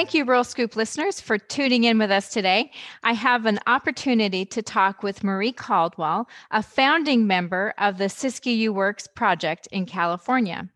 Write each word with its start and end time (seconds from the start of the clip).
Thank 0.00 0.14
you, 0.14 0.24
Rural 0.24 0.44
Scoop 0.44 0.76
listeners, 0.76 1.20
for 1.20 1.36
tuning 1.36 1.84
in 1.84 1.98
with 1.98 2.10
us 2.10 2.30
today. 2.30 2.72
I 3.02 3.12
have 3.12 3.44
an 3.44 3.58
opportunity 3.66 4.46
to 4.46 4.62
talk 4.62 5.02
with 5.02 5.22
Marie 5.22 5.52
Caldwell, 5.52 6.26
a 6.52 6.62
founding 6.62 7.26
member 7.26 7.74
of 7.76 7.98
the 7.98 8.06
Siskiyou 8.06 8.70
Works 8.70 9.06
project 9.06 9.68
in 9.70 9.84
California. 9.84 10.70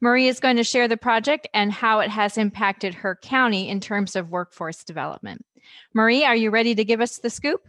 Marie 0.00 0.28
is 0.28 0.38
going 0.38 0.54
to 0.54 0.62
share 0.62 0.86
the 0.86 0.96
project 0.96 1.48
and 1.52 1.72
how 1.72 1.98
it 1.98 2.08
has 2.08 2.38
impacted 2.38 2.94
her 2.94 3.18
county 3.20 3.68
in 3.68 3.80
terms 3.80 4.14
of 4.14 4.30
workforce 4.30 4.84
development. 4.84 5.44
Marie, 5.92 6.24
are 6.24 6.36
you 6.36 6.50
ready 6.50 6.76
to 6.76 6.84
give 6.84 7.00
us 7.00 7.18
the 7.18 7.30
scoop? 7.30 7.66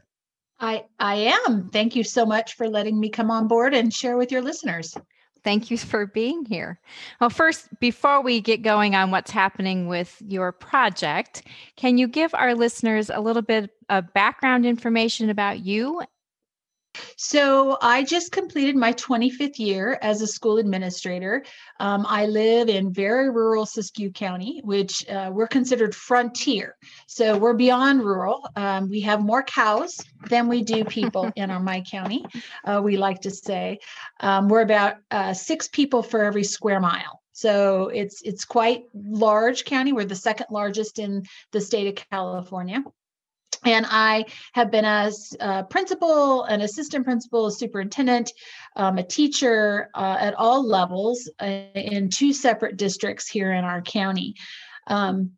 I, 0.59 0.85
I 0.99 1.35
am. 1.47 1.71
Thank 1.71 1.95
you 1.95 2.03
so 2.03 2.23
much 2.23 2.53
for 2.53 2.69
letting 2.69 2.99
me 2.99 3.09
come 3.09 3.31
on 3.31 3.47
board 3.47 3.73
and 3.73 3.91
share 3.91 4.15
with 4.15 4.31
your 4.31 4.43
listeners. 4.43 4.95
Thank 5.43 5.71
you 5.71 5.77
for 5.77 6.05
being 6.05 6.45
here. 6.45 6.79
Well, 7.21 7.29
first, 7.29 7.67
before 7.79 8.21
we 8.21 8.41
get 8.41 8.61
going 8.61 8.95
on 8.95 9.11
what's 9.11 9.31
happening 9.31 9.87
with 9.87 10.21
your 10.27 10.51
project, 10.51 11.43
can 11.75 11.97
you 11.97 12.07
give 12.07 12.33
our 12.33 12.55
listeners 12.55 13.09
a 13.09 13.19
little 13.19 13.41
bit 13.41 13.71
of 13.89 14.13
background 14.13 14.65
information 14.65 15.29
about 15.29 15.59
you 15.59 16.01
so 17.17 17.77
I 17.81 18.03
just 18.03 18.31
completed 18.31 18.75
my 18.75 18.93
25th 18.93 19.59
year 19.59 19.99
as 20.01 20.21
a 20.21 20.27
school 20.27 20.57
administrator. 20.57 21.43
Um, 21.79 22.05
I 22.07 22.25
live 22.25 22.69
in 22.69 22.93
very 22.93 23.29
rural 23.29 23.65
Siskiyou 23.65 24.13
County, 24.13 24.61
which 24.63 25.07
uh, 25.09 25.29
we're 25.33 25.47
considered 25.47 25.93
frontier. 25.93 26.75
So 27.07 27.37
we're 27.37 27.53
beyond 27.53 28.03
rural. 28.03 28.47
Um, 28.55 28.89
we 28.89 29.01
have 29.01 29.21
more 29.21 29.43
cows 29.43 29.97
than 30.29 30.47
we 30.47 30.63
do 30.63 30.83
people 30.83 31.31
in 31.35 31.51
our 31.51 31.59
my 31.59 31.81
county. 31.81 32.25
Uh, 32.63 32.81
we 32.83 32.97
like 32.97 33.21
to 33.21 33.31
say 33.31 33.79
um, 34.19 34.47
we're 34.47 34.61
about 34.61 34.95
uh, 35.11 35.33
six 35.33 35.67
people 35.67 36.01
for 36.01 36.23
every 36.23 36.43
square 36.43 36.79
mile. 36.79 37.21
So 37.31 37.87
it's 37.87 38.21
it's 38.23 38.43
quite 38.43 38.83
large 38.93 39.63
county. 39.63 39.93
We're 39.93 40.03
the 40.05 40.15
second 40.15 40.47
largest 40.51 40.99
in 40.99 41.23
the 41.51 41.61
state 41.61 41.87
of 41.87 42.09
California 42.09 42.83
and 43.65 43.85
I 43.89 44.25
have 44.53 44.71
been 44.71 44.85
a, 44.85 45.11
a, 45.39 45.63
principal, 45.63 46.43
an 46.43 46.61
assistant 46.61 47.05
principal, 47.05 47.47
a 47.47 47.51
superintendent, 47.51 48.31
um, 48.75 48.97
a 48.97 49.03
teacher 49.03 49.89
uh, 49.93 50.17
at 50.19 50.33
all 50.35 50.65
levels 50.65 51.29
uh, 51.39 51.45
in 51.75 52.09
two 52.09 52.33
separate 52.33 52.77
districts 52.77 53.27
here 53.27 53.53
in 53.53 53.63
our 53.63 53.81
county. 53.81 54.35
Um, 54.87 55.31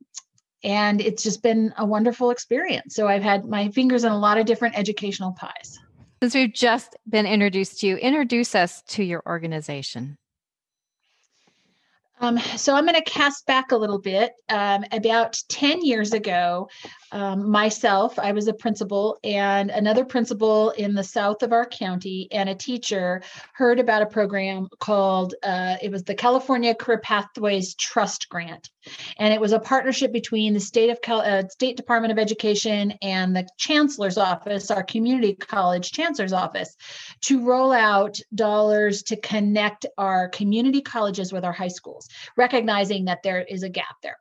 and 0.64 1.02
it's 1.02 1.24
just 1.24 1.42
been 1.42 1.74
a 1.78 1.86
wonderful 1.86 2.30
experience. 2.30 2.96
So 2.96 3.08
I've 3.08 3.24
had 3.24 3.46
my 3.46 3.70
fingers 3.70 4.04
in 4.04 4.12
a 4.12 4.18
lot 4.18 4.38
of 4.38 4.46
different 4.46 4.78
educational 4.78 5.32
pies. 5.32 5.80
Since 6.22 6.36
we've 6.36 6.54
just 6.54 6.96
been 7.10 7.26
introduced 7.26 7.80
to 7.80 7.88
you, 7.88 7.96
introduce 7.98 8.54
us 8.54 8.84
to 8.90 9.04
your 9.04 9.24
organization. 9.26 10.18
Um, 12.20 12.38
so 12.38 12.76
I'm 12.76 12.86
going 12.86 12.96
to 12.96 13.10
cast 13.10 13.48
back 13.48 13.72
a 13.72 13.76
little 13.76 13.98
bit. 13.98 14.34
Um, 14.48 14.86
about 14.92 15.42
10 15.50 15.84
years 15.84 16.14
ago, 16.14 16.70
um, 17.12 17.50
myself, 17.50 18.18
I 18.18 18.32
was 18.32 18.48
a 18.48 18.54
principal, 18.54 19.20
and 19.24 19.70
another 19.70 20.06
principal 20.06 20.72
in 20.72 20.94
the 20.94 21.04
south 21.04 21.44
of 21.44 21.52
our 21.52 21.66
county 21.66 22.28
and 22.32 22.50
a 22.50 22.56
teacher 22.56 23.22
heard 23.54 23.80
about 23.80 24.02
a 24.02 24.06
program 24.06 24.70
called, 24.80 25.36
uh, 25.44 25.76
it 25.82 25.92
was 25.92 26.04
the 26.04 26.16
California 26.16 26.74
Career 26.74 27.00
Pathways 27.00 27.76
Trust 27.76 28.30
Grant. 28.30 28.70
And 29.18 29.34
it 29.34 29.40
was 29.40 29.52
a 29.52 29.60
partnership 29.60 30.12
between 30.12 30.54
the 30.54 30.60
state 30.60 30.90
of 30.90 31.02
Cal- 31.02 31.22
uh, 31.22 31.48
State 31.50 31.78
Department 31.78 32.12
of 32.12 32.18
Education 32.18 32.94
and 33.02 33.36
the 33.36 33.48
Chancellor's 33.58 34.18
Office, 34.18 34.72
our 34.72 34.84
community 34.84 35.36
college 35.36 35.92
Chancellor's 35.92 36.34
Office, 36.34 36.76
to 37.22 37.46
roll 37.46 37.72
out 37.72 38.20
dollars 38.34 39.04
to 39.04 39.16
connect 39.18 39.86
our 39.98 40.30
community 40.30 40.82
colleges 40.82 41.32
with 41.32 41.46
our 41.46 41.54
high 41.54 41.68
schools 41.68 42.10
recognizing 42.38 43.06
that 43.06 43.24
there 43.24 43.42
is 43.42 43.64
a 43.64 43.70
gap 43.70 43.96
there. 44.02 44.18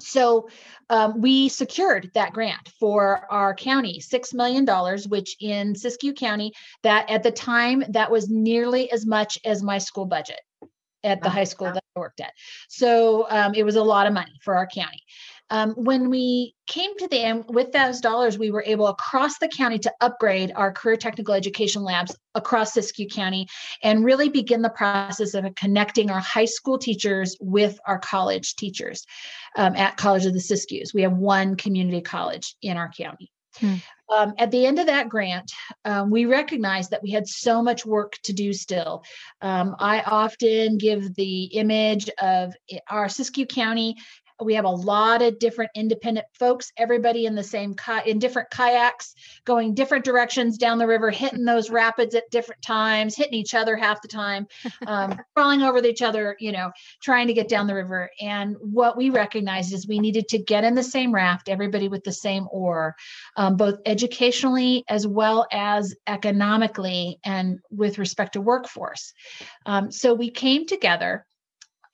So 0.00 0.48
um, 0.90 1.20
we 1.20 1.48
secured 1.48 2.10
that 2.14 2.32
grant 2.32 2.68
for 2.80 3.26
our 3.30 3.54
county, 3.54 4.00
$6 4.00 4.34
million, 4.34 4.66
which 5.08 5.36
in 5.40 5.74
Siskiyou 5.74 6.16
County, 6.16 6.52
that 6.82 7.10
at 7.10 7.22
the 7.22 7.30
time, 7.30 7.84
that 7.90 8.10
was 8.10 8.28
nearly 8.28 8.90
as 8.90 9.06
much 9.06 9.38
as 9.44 9.62
my 9.62 9.78
school 9.78 10.06
budget 10.06 10.40
at 11.04 11.22
the 11.22 11.28
high 11.28 11.44
school 11.44 11.66
that 11.66 11.84
I 11.96 12.00
worked 12.00 12.20
at. 12.20 12.32
So 12.68 13.26
um, 13.28 13.54
it 13.54 13.62
was 13.62 13.76
a 13.76 13.82
lot 13.82 14.06
of 14.06 14.14
money 14.14 14.32
for 14.42 14.56
our 14.56 14.66
county. 14.66 15.02
Um, 15.50 15.72
when 15.72 16.08
we 16.08 16.54
came 16.66 16.96
to 16.96 17.08
the 17.08 17.20
end 17.20 17.44
with 17.48 17.72
those 17.72 18.00
dollars, 18.00 18.38
we 18.38 18.50
were 18.50 18.64
able 18.66 18.86
across 18.86 19.38
the 19.38 19.48
county 19.48 19.78
to 19.80 19.92
upgrade 20.00 20.52
our 20.56 20.72
career 20.72 20.96
technical 20.96 21.34
education 21.34 21.82
labs 21.82 22.16
across 22.34 22.74
Siskiyou 22.74 23.12
County 23.12 23.46
and 23.82 24.04
really 24.04 24.30
begin 24.30 24.62
the 24.62 24.70
process 24.70 25.34
of 25.34 25.44
connecting 25.54 26.10
our 26.10 26.20
high 26.20 26.46
school 26.46 26.78
teachers 26.78 27.36
with 27.40 27.78
our 27.86 27.98
college 27.98 28.56
teachers 28.56 29.04
um, 29.56 29.76
at 29.76 29.96
College 29.96 30.26
of 30.26 30.32
the 30.32 30.40
Siskiyous. 30.40 30.94
We 30.94 31.02
have 31.02 31.12
one 31.12 31.56
community 31.56 32.00
college 32.00 32.56
in 32.62 32.76
our 32.76 32.90
county. 32.96 33.30
Hmm. 33.58 33.74
Um, 34.12 34.34
at 34.38 34.50
the 34.50 34.66
end 34.66 34.78
of 34.78 34.86
that 34.86 35.08
grant, 35.08 35.50
um, 35.84 36.10
we 36.10 36.26
recognized 36.26 36.90
that 36.90 37.02
we 37.02 37.10
had 37.10 37.26
so 37.26 37.62
much 37.62 37.86
work 37.86 38.18
to 38.24 38.32
do 38.32 38.52
still. 38.52 39.02
Um, 39.40 39.76
I 39.78 40.02
often 40.02 40.76
give 40.76 41.14
the 41.14 41.44
image 41.44 42.10
of 42.20 42.54
our 42.88 43.06
Siskiyou 43.06 43.48
County 43.48 43.96
we 44.42 44.54
have 44.54 44.64
a 44.64 44.70
lot 44.70 45.22
of 45.22 45.38
different 45.38 45.70
independent 45.74 46.26
folks 46.38 46.72
everybody 46.76 47.26
in 47.26 47.34
the 47.34 47.42
same 47.42 47.74
in 48.06 48.18
different 48.18 48.50
kayaks 48.50 49.14
going 49.44 49.74
different 49.74 50.04
directions 50.04 50.58
down 50.58 50.78
the 50.78 50.86
river 50.86 51.10
hitting 51.10 51.44
those 51.44 51.70
rapids 51.70 52.14
at 52.14 52.30
different 52.30 52.60
times 52.62 53.16
hitting 53.16 53.34
each 53.34 53.54
other 53.54 53.76
half 53.76 54.02
the 54.02 54.08
time 54.08 54.46
um, 54.86 55.16
crawling 55.34 55.62
over 55.62 55.84
each 55.84 56.02
other 56.02 56.36
you 56.38 56.52
know 56.52 56.70
trying 57.00 57.26
to 57.26 57.34
get 57.34 57.48
down 57.48 57.66
the 57.66 57.74
river. 57.74 58.10
And 58.20 58.56
what 58.60 58.96
we 58.96 59.10
recognized 59.10 59.72
is 59.72 59.86
we 59.86 59.98
needed 59.98 60.28
to 60.28 60.38
get 60.38 60.64
in 60.64 60.74
the 60.74 60.82
same 60.82 61.14
raft 61.14 61.48
everybody 61.48 61.88
with 61.88 62.04
the 62.04 62.12
same 62.12 62.46
oar 62.50 62.96
um, 63.36 63.56
both 63.56 63.78
educationally 63.86 64.84
as 64.88 65.06
well 65.06 65.46
as 65.52 65.94
economically 66.06 67.18
and 67.24 67.58
with 67.70 67.98
respect 67.98 68.34
to 68.34 68.40
workforce. 68.40 69.12
Um, 69.66 69.90
so 69.90 70.14
we 70.14 70.30
came 70.30 70.66
together 70.66 71.26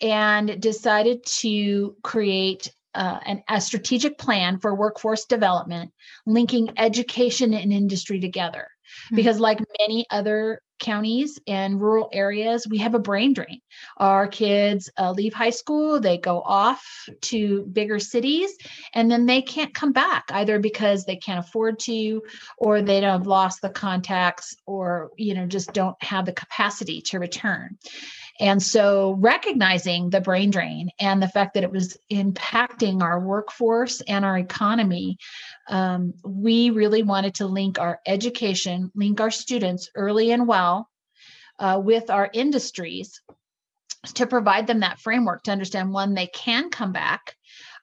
and 0.00 0.60
decided 0.60 1.24
to 1.26 1.96
create 2.02 2.72
uh, 2.94 3.20
an, 3.24 3.42
a 3.48 3.60
strategic 3.60 4.18
plan 4.18 4.58
for 4.58 4.74
workforce 4.74 5.24
development, 5.24 5.92
linking 6.26 6.70
education 6.76 7.54
and 7.54 7.72
industry 7.72 8.20
together. 8.20 8.68
Mm-hmm. 9.06 9.16
Because, 9.16 9.38
like 9.38 9.60
many 9.78 10.06
other 10.10 10.60
counties 10.80 11.38
and 11.46 11.80
rural 11.80 12.08
areas, 12.12 12.66
we 12.68 12.78
have 12.78 12.94
a 12.94 12.98
brain 12.98 13.34
drain. 13.34 13.60
Our 13.98 14.26
kids 14.26 14.90
uh, 14.98 15.12
leave 15.12 15.32
high 15.32 15.50
school, 15.50 16.00
they 16.00 16.18
go 16.18 16.40
off 16.40 16.84
to 17.22 17.62
bigger 17.72 18.00
cities, 18.00 18.50
and 18.94 19.08
then 19.08 19.26
they 19.26 19.42
can't 19.42 19.72
come 19.72 19.92
back 19.92 20.24
either 20.30 20.58
because 20.58 21.04
they 21.04 21.16
can't 21.16 21.46
afford 21.46 21.78
to, 21.80 22.22
or 22.58 22.82
they 22.82 23.00
have 23.02 23.28
lost 23.28 23.62
the 23.62 23.70
contacts, 23.70 24.56
or 24.66 25.10
you 25.16 25.34
know 25.34 25.46
just 25.46 25.72
don't 25.72 26.02
have 26.02 26.26
the 26.26 26.32
capacity 26.32 27.00
to 27.02 27.20
return. 27.20 27.78
And 28.40 28.62
so 28.62 29.16
recognizing 29.20 30.08
the 30.08 30.22
brain 30.22 30.50
drain 30.50 30.90
and 30.98 31.22
the 31.22 31.28
fact 31.28 31.54
that 31.54 31.62
it 31.62 31.70
was 31.70 31.98
impacting 32.10 33.02
our 33.02 33.20
workforce 33.20 34.00
and 34.00 34.24
our 34.24 34.38
economy, 34.38 35.18
um, 35.68 36.14
we 36.24 36.70
really 36.70 37.02
wanted 37.02 37.34
to 37.36 37.46
link 37.46 37.78
our 37.78 38.00
education, 38.06 38.90
link 38.94 39.20
our 39.20 39.30
students 39.30 39.90
early 39.94 40.32
and 40.32 40.48
well 40.48 40.88
uh, 41.58 41.80
with 41.84 42.08
our 42.08 42.30
industries 42.32 43.20
to 44.14 44.26
provide 44.26 44.66
them 44.66 44.80
that 44.80 44.98
framework 44.98 45.42
to 45.42 45.52
understand 45.52 45.92
one, 45.92 46.14
they 46.14 46.26
can 46.26 46.70
come 46.70 46.92
back 46.92 47.36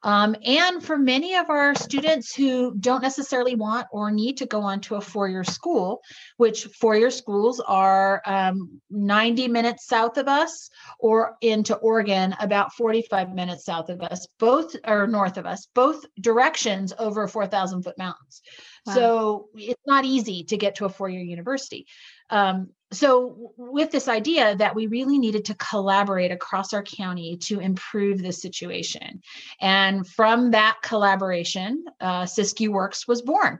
um, 0.03 0.35
and 0.45 0.83
for 0.83 0.97
many 0.97 1.35
of 1.35 1.49
our 1.49 1.75
students 1.75 2.33
who 2.33 2.75
don't 2.75 3.01
necessarily 3.01 3.55
want 3.55 3.87
or 3.91 4.11
need 4.11 4.37
to 4.37 4.45
go 4.45 4.61
on 4.61 4.81
to 4.81 4.95
a 4.95 5.01
four 5.01 5.27
year 5.27 5.43
school, 5.43 6.01
which 6.37 6.65
four 6.65 6.95
year 6.95 7.11
schools 7.11 7.59
are 7.59 8.21
um, 8.25 8.79
90 8.89 9.47
minutes 9.47 9.85
south 9.87 10.17
of 10.17 10.27
us 10.27 10.69
or 10.99 11.35
into 11.41 11.75
Oregon, 11.75 12.35
about 12.39 12.73
45 12.73 13.33
minutes 13.33 13.65
south 13.65 13.89
of 13.89 14.01
us, 14.01 14.27
both 14.39 14.75
or 14.85 15.07
north 15.07 15.37
of 15.37 15.45
us, 15.45 15.67
both 15.73 16.05
directions 16.19 16.93
over 16.97 17.27
4,000 17.27 17.83
foot 17.83 17.97
mountains. 17.97 18.41
Wow. 18.85 18.93
So 18.93 19.49
it's 19.55 19.81
not 19.85 20.05
easy 20.05 20.45
to 20.45 20.57
get 20.57 20.75
to 20.75 20.85
a 20.85 20.89
four 20.89 21.09
year 21.09 21.21
university. 21.21 21.87
Um, 22.29 22.69
so, 22.91 23.51
with 23.57 23.91
this 23.91 24.07
idea 24.07 24.55
that 24.55 24.73
we 24.73 24.87
really 24.87 25.19
needed 25.19 25.45
to 25.45 25.55
collaborate 25.55 26.31
across 26.31 26.73
our 26.73 26.83
county 26.83 27.37
to 27.43 27.59
improve 27.59 28.21
the 28.21 28.31
situation. 28.31 29.21
And 29.59 30.07
from 30.07 30.51
that 30.51 30.77
collaboration, 30.81 31.83
uh, 31.99 32.25
Works 32.69 33.07
was 33.07 33.21
born. 33.21 33.59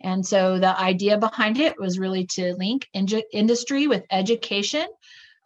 And 0.00 0.24
so 0.24 0.58
the 0.58 0.78
idea 0.78 1.18
behind 1.18 1.58
it 1.58 1.78
was 1.78 1.98
really 1.98 2.26
to 2.32 2.54
link 2.54 2.86
in- 2.92 3.22
industry 3.32 3.86
with 3.86 4.04
education 4.10 4.86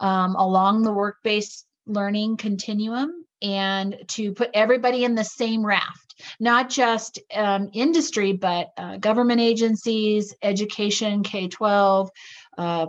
um, 0.01 0.35
along 0.35 0.83
the 0.83 0.93
work 0.93 1.17
based 1.23 1.67
learning 1.87 2.37
continuum 2.37 3.25
and 3.41 3.97
to 4.09 4.33
put 4.33 4.51
everybody 4.53 5.05
in 5.05 5.15
the 5.15 5.25
same 5.25 5.65
raft, 5.65 6.15
not 6.41 6.69
just 6.69 7.21
um, 7.33 7.71
industry, 7.73 8.33
but 8.33 8.71
uh, 8.77 8.97
government 8.97 9.41
agencies, 9.41 10.35
education, 10.43 11.23
K 11.23 11.47
12, 11.47 12.11
uh, 12.59 12.87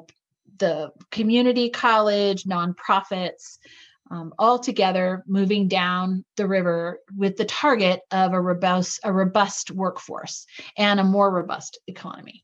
the 0.57 0.91
community 1.11 1.69
college, 1.69 2.43
nonprofits, 2.43 3.59
um, 4.11 4.33
all 4.39 4.59
together 4.59 5.23
moving 5.27 5.67
down 5.67 6.25
the 6.35 6.47
river 6.47 6.99
with 7.15 7.37
the 7.37 7.45
target 7.45 8.01
of 8.11 8.33
a 8.33 8.41
robust, 8.41 8.99
a 9.03 9.13
robust 9.13 9.71
workforce 9.71 10.45
and 10.77 10.99
a 10.99 11.03
more 11.03 11.31
robust 11.31 11.79
economy. 11.87 12.43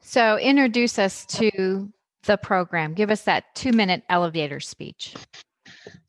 So, 0.00 0.38
introduce 0.38 0.98
us 0.98 1.24
to 1.26 1.90
the 2.24 2.36
program. 2.36 2.92
Give 2.92 3.10
us 3.10 3.22
that 3.22 3.54
two 3.54 3.72
minute 3.72 4.02
elevator 4.08 4.60
speech. 4.60 5.14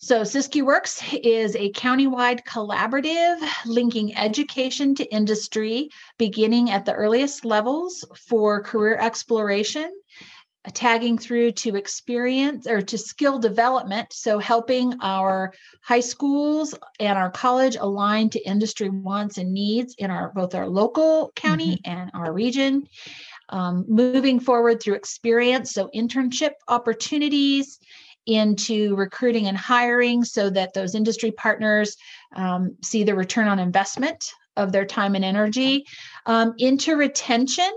So, 0.04 0.24
Siskiyou 0.24 0.65
Works 0.65 1.01
is 1.13 1.56
a 1.56 1.71
countywide 1.71 2.44
collaborative 2.44 3.39
linking 3.65 4.18
education 4.18 4.95
to 4.95 5.06
industry, 5.06 5.89
beginning 6.18 6.71
at 6.71 6.83
the 6.83 6.94
earliest 6.94 7.45
levels 7.45 8.04
for 8.27 8.62
career 8.62 8.98
exploration, 9.00 9.89
tagging 10.74 11.18
through 11.18 11.54
to 11.54 11.77
experience 11.77 12.68
or 12.68 12.81
to 12.81 12.98
skill 12.98 13.39
development. 13.39 14.12
So, 14.12 14.39
helping 14.39 14.94
our 15.01 15.54
high 15.81 16.01
schools 16.01 16.75
and 17.00 17.18
our 17.18 17.31
college 17.31 17.77
align 17.77 18.30
to 18.31 18.42
industry 18.42 18.89
wants 18.89 19.38
and 19.38 19.54
needs 19.54 19.95
in 19.98 20.12
our 20.12 20.33
both 20.36 20.54
our 20.54 20.68
local 20.68 21.31
county 21.38 21.77
mm-hmm. 21.77 21.92
and 21.92 22.12
our 22.13 22.33
region. 22.33 22.89
Um, 23.48 23.86
moving 23.88 24.42
forward 24.42 24.81
through 24.81 24.95
experience, 24.95 25.71
so 25.71 25.89
internship 25.95 26.54
opportunities 26.68 27.80
into 28.25 28.96
recruiting 28.96 29.48
and 29.48 29.58
hiring 29.58 30.24
so 30.24 30.50
that 30.50 30.74
those 30.74 30.96
industry 30.96 31.31
partners 31.31 31.96
um, 32.36 32.75
see 32.81 33.04
the 33.04 33.16
return 33.16 33.48
on 33.48 33.60
investment 33.60 34.24
of 34.56 34.72
their 34.72 34.86
time 34.86 35.16
and 35.16 35.25
energy, 35.25 35.86
um, 36.25 36.54
into 36.58 36.96
retention. 36.96 37.72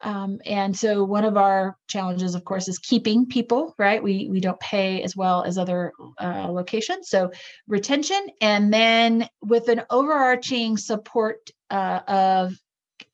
Um, 0.00 0.40
and 0.46 0.74
so 0.74 1.04
one 1.04 1.24
of 1.24 1.36
our 1.36 1.76
challenges, 1.88 2.34
of 2.34 2.44
course, 2.44 2.68
is 2.68 2.78
keeping 2.78 3.26
people, 3.26 3.74
right? 3.78 4.02
We, 4.02 4.28
we 4.30 4.40
don't 4.40 4.58
pay 4.60 5.02
as 5.02 5.14
well 5.14 5.44
as 5.44 5.58
other 5.58 5.92
uh, 6.18 6.48
locations. 6.50 7.10
So 7.10 7.30
retention, 7.68 8.28
and 8.40 8.72
then 8.72 9.28
with 9.42 9.68
an 9.68 9.82
overarching 9.90 10.78
support 10.78 11.50
uh, 11.70 12.00
of 12.08 12.54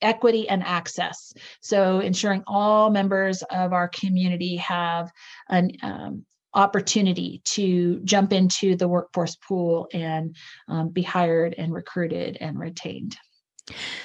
equity 0.03 0.49
and 0.49 0.63
access. 0.63 1.33
So 1.61 2.01
ensuring 2.01 2.45
all 2.47 2.91
members 2.91 3.43
of 3.43 3.73
our 3.73 3.89
community 3.89 4.57
have 4.57 5.11
an 5.49 5.73
um, 5.83 6.25
opportunity 6.55 7.41
to 7.44 8.00
jump 8.05 8.32
into 8.32 8.76
the 8.76 8.88
workforce 8.88 9.37
pool 9.37 9.88
and 9.93 10.37
um, 10.69 10.88
be 10.88 11.02
hired 11.02 11.55
and 11.56 11.73
recruited 11.73 12.37
and 12.41 12.58
retained. 12.58 13.17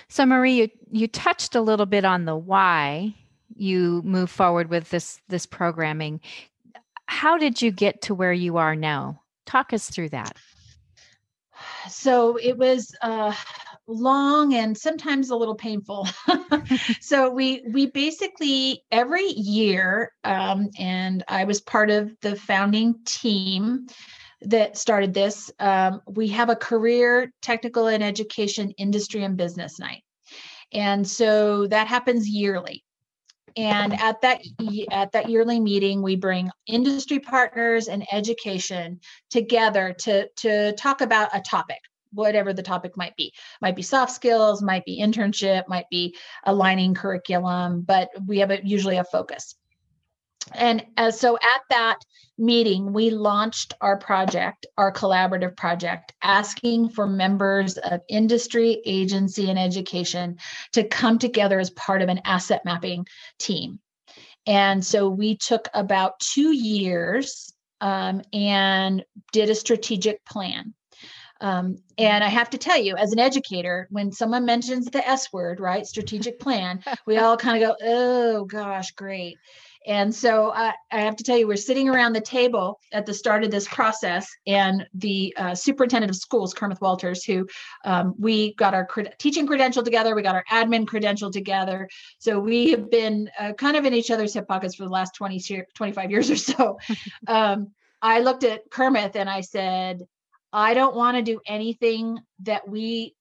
So, 0.10 0.26
Marie, 0.26 0.54
you, 0.54 0.70
you 0.92 1.08
touched 1.08 1.56
a 1.56 1.62
little 1.62 1.86
bit 1.86 2.06
on 2.06 2.26
the 2.26 2.36
why 2.36 3.16
you 3.56 4.02
move 4.04 4.30
forward 4.30 4.70
with 4.70 4.90
this 4.90 5.20
this 5.28 5.46
programming. 5.46 6.22
How 7.08 7.38
did 7.38 7.62
you 7.62 7.72
get 7.72 8.02
to 8.04 8.16
where 8.16 8.34
you 8.34 8.58
are 8.58 8.76
now? 8.76 9.22
Talk 9.46 9.74
us 9.74 9.90
through 9.90 10.10
that. 10.10 10.38
So 11.90 12.38
it 12.38 12.58
was 12.58 12.94
uh, 13.02 13.34
long 13.88 14.54
and 14.54 14.78
sometimes 14.78 15.30
a 15.30 15.36
little 15.36 15.56
painful. 15.56 16.08
so 17.02 17.30
we 17.30 17.64
we 17.72 17.88
basically 17.88 18.84
every 18.92 19.28
year, 19.28 20.12
um, 20.24 20.70
and 20.80 21.24
I 21.28 21.44
was 21.46 21.62
part 21.62 21.90
of 21.90 22.12
the 22.22 22.36
founding 22.36 22.96
team 23.06 23.88
that 24.42 24.78
started 24.78 25.14
this. 25.14 25.52
Um, 25.60 26.02
we 26.08 26.28
have 26.30 26.50
a 26.50 26.56
career, 26.56 27.32
technical, 27.42 27.88
and 27.88 28.04
education 28.04 28.72
industry 28.78 29.24
and 29.24 29.38
business 29.38 29.80
night, 29.80 30.04
and 30.72 31.08
so 31.08 31.68
that 31.68 31.88
happens 31.88 32.28
yearly. 32.28 32.84
And 33.58 33.94
at 34.02 34.20
that 34.22 34.42
at 34.92 35.14
that 35.14 35.30
yearly 35.30 35.62
meeting, 35.62 36.02
we 36.02 36.18
bring 36.18 36.50
industry 36.68 37.20
partners 37.20 37.88
and 37.88 38.06
education 38.12 39.00
together 39.30 39.96
to 40.00 40.28
to 40.38 40.74
talk 40.74 41.00
about 41.02 41.30
a 41.34 41.40
topic 41.40 41.80
whatever 42.16 42.54
the 42.54 42.64
topic 42.64 42.98
might 42.98 43.16
be. 43.16 43.34
Might 43.62 43.76
be 43.76 43.82
soft 43.82 44.12
skills 44.12 44.62
might 44.62 44.86
be 44.86 45.00
internship 45.00 45.68
might 45.68 45.90
be 45.90 46.16
aligning 46.44 46.94
curriculum 46.94 47.82
but 47.82 48.10
we 48.26 48.40
have 48.40 48.52
a, 48.52 48.66
usually 48.66 48.98
a 48.98 49.04
focus. 49.04 49.56
And 50.54 50.86
as 50.96 51.20
so 51.20 51.36
at 51.38 51.62
that 51.70 52.00
meeting 52.38 52.92
we 52.92 53.10
launched 53.10 53.74
our 53.82 53.98
project 53.98 54.66
our 54.78 54.92
collaborative 54.92 55.56
project 55.56 56.14
asking 56.22 56.90
for 56.90 57.08
members 57.08 57.78
of 57.78 58.02
industry 58.10 58.82
agency 58.86 59.50
and 59.50 59.58
education 59.58 60.38
to 60.74 60.84
come 60.84 61.18
together 61.18 61.60
as 61.60 61.70
part 61.72 62.02
of 62.02 62.10
an 62.10 62.22
asset 62.26 62.62
mapping 62.66 63.06
team. 63.40 63.80
And 64.46 64.86
so 64.86 65.10
we 65.10 65.38
took 65.38 65.68
about 65.74 66.20
two 66.20 66.52
years 66.52 67.54
um, 67.82 68.22
and 68.34 69.04
did 69.32 69.50
a 69.50 69.56
strategic 69.56 70.24
plan 70.26 70.74
um, 71.42 71.78
and 71.98 72.24
I 72.24 72.30
have 72.30 72.50
to 72.52 72.58
tell 72.58 72.80
you, 72.80 72.96
as 72.96 73.12
an 73.12 73.20
educator, 73.20 73.88
when 73.92 74.12
someone 74.12 74.46
mentions 74.46 74.86
the 74.86 75.08
S 75.08 75.32
word, 75.34 75.60
right, 75.60 75.86
strategic 75.86 76.40
plan, 76.40 76.82
we 77.06 77.18
all 77.20 77.38
kind 77.38 77.62
of 77.62 77.70
go, 77.70 77.76
oh 77.84 78.46
gosh, 78.46 78.92
great. 78.92 79.38
And 79.88 80.14
so 80.14 80.52
I, 80.52 80.74
I, 80.92 81.02
have 81.02 81.16
to 81.18 81.24
tell 81.24 81.38
you, 81.38 81.48
we're 81.48 81.58
sitting 81.58 81.88
around 81.88 82.14
the 82.14 82.22
table 82.22 82.80
at 82.92 83.06
the 83.06 83.14
start 83.14 83.44
of 83.44 83.52
this 83.52 83.68
process, 83.68 84.28
and 84.48 84.84
the 84.96 85.32
uh, 85.38 85.54
superintendent 85.54 86.10
of 86.10 86.16
schools, 86.16 86.56
Kermit 86.56 86.82
Walters, 86.82 87.24
who 87.24 87.48
um, 87.84 88.16
we 88.18 88.56
got 88.56 88.74
our 88.74 88.88
cred- 88.88 89.16
teaching 89.20 89.46
credential 89.46 89.84
together, 89.84 90.16
we 90.16 90.24
got 90.24 90.36
our 90.36 90.46
admin 90.52 90.88
credential 90.88 91.32
together. 91.32 91.88
So 92.18 92.40
we 92.40 92.72
have 92.72 92.90
been 92.90 93.30
uh, 93.40 93.54
kind 93.54 93.78
of 93.78 93.86
in 93.86 93.94
each 93.94 94.10
other's 94.10 94.34
hip 94.34 94.48
pockets 94.48 94.76
for 94.76 94.86
the 94.86 94.90
last 94.90 95.14
20, 95.16 95.66
25 95.76 96.12
years 96.12 96.32
or 96.32 96.36
so. 96.36 96.80
um, 97.28 97.68
I 98.02 98.22
looked 98.22 98.44
at 98.44 98.70
Kermit 98.72 99.16
and 99.16 99.30
I 99.30 99.42
said, 99.42 100.02
I 100.56 100.74
don't 100.74 100.96
want 100.96 101.18
to 101.18 101.22
do 101.22 101.42
anything 101.46 102.18
that 102.44 102.66
we 102.66 103.14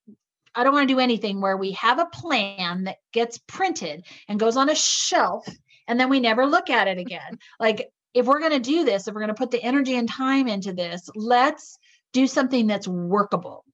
I 0.54 0.62
don't 0.62 0.72
want 0.72 0.88
to 0.88 0.94
do 0.94 1.00
anything 1.00 1.40
where 1.40 1.56
we 1.56 1.72
have 1.72 1.98
a 1.98 2.06
plan 2.06 2.84
that 2.84 2.98
gets 3.12 3.38
printed 3.38 4.06
and 4.28 4.38
goes 4.38 4.56
on 4.56 4.70
a 4.70 4.74
shelf 4.76 5.44
and 5.88 5.98
then 5.98 6.08
we 6.08 6.20
never 6.20 6.46
look 6.46 6.70
at 6.70 6.86
it 6.86 6.98
again. 6.98 7.38
Like 7.58 7.90
if 8.14 8.26
we're 8.26 8.38
going 8.38 8.52
to 8.52 8.60
do 8.60 8.84
this, 8.84 9.08
if 9.08 9.14
we're 9.14 9.20
going 9.20 9.34
to 9.34 9.34
put 9.34 9.50
the 9.50 9.62
energy 9.62 9.96
and 9.96 10.08
time 10.08 10.46
into 10.46 10.72
this, 10.72 11.10
let's 11.16 11.76
do 12.12 12.28
something 12.28 12.68
that's 12.68 12.86
workable. 12.86 13.64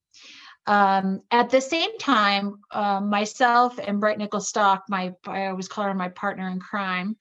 Um, 0.66 1.20
at 1.30 1.50
the 1.50 1.60
same 1.60 1.98
time, 1.98 2.60
uh, 2.70 3.00
myself 3.00 3.78
and 3.78 4.00
Bright 4.00 4.18
Nickelstock, 4.18 4.82
my 4.88 5.12
I 5.26 5.46
always 5.46 5.68
call 5.68 5.84
her 5.84 5.94
my 5.94 6.08
partner 6.08 6.48
in 6.48 6.60
crime, 6.60 7.16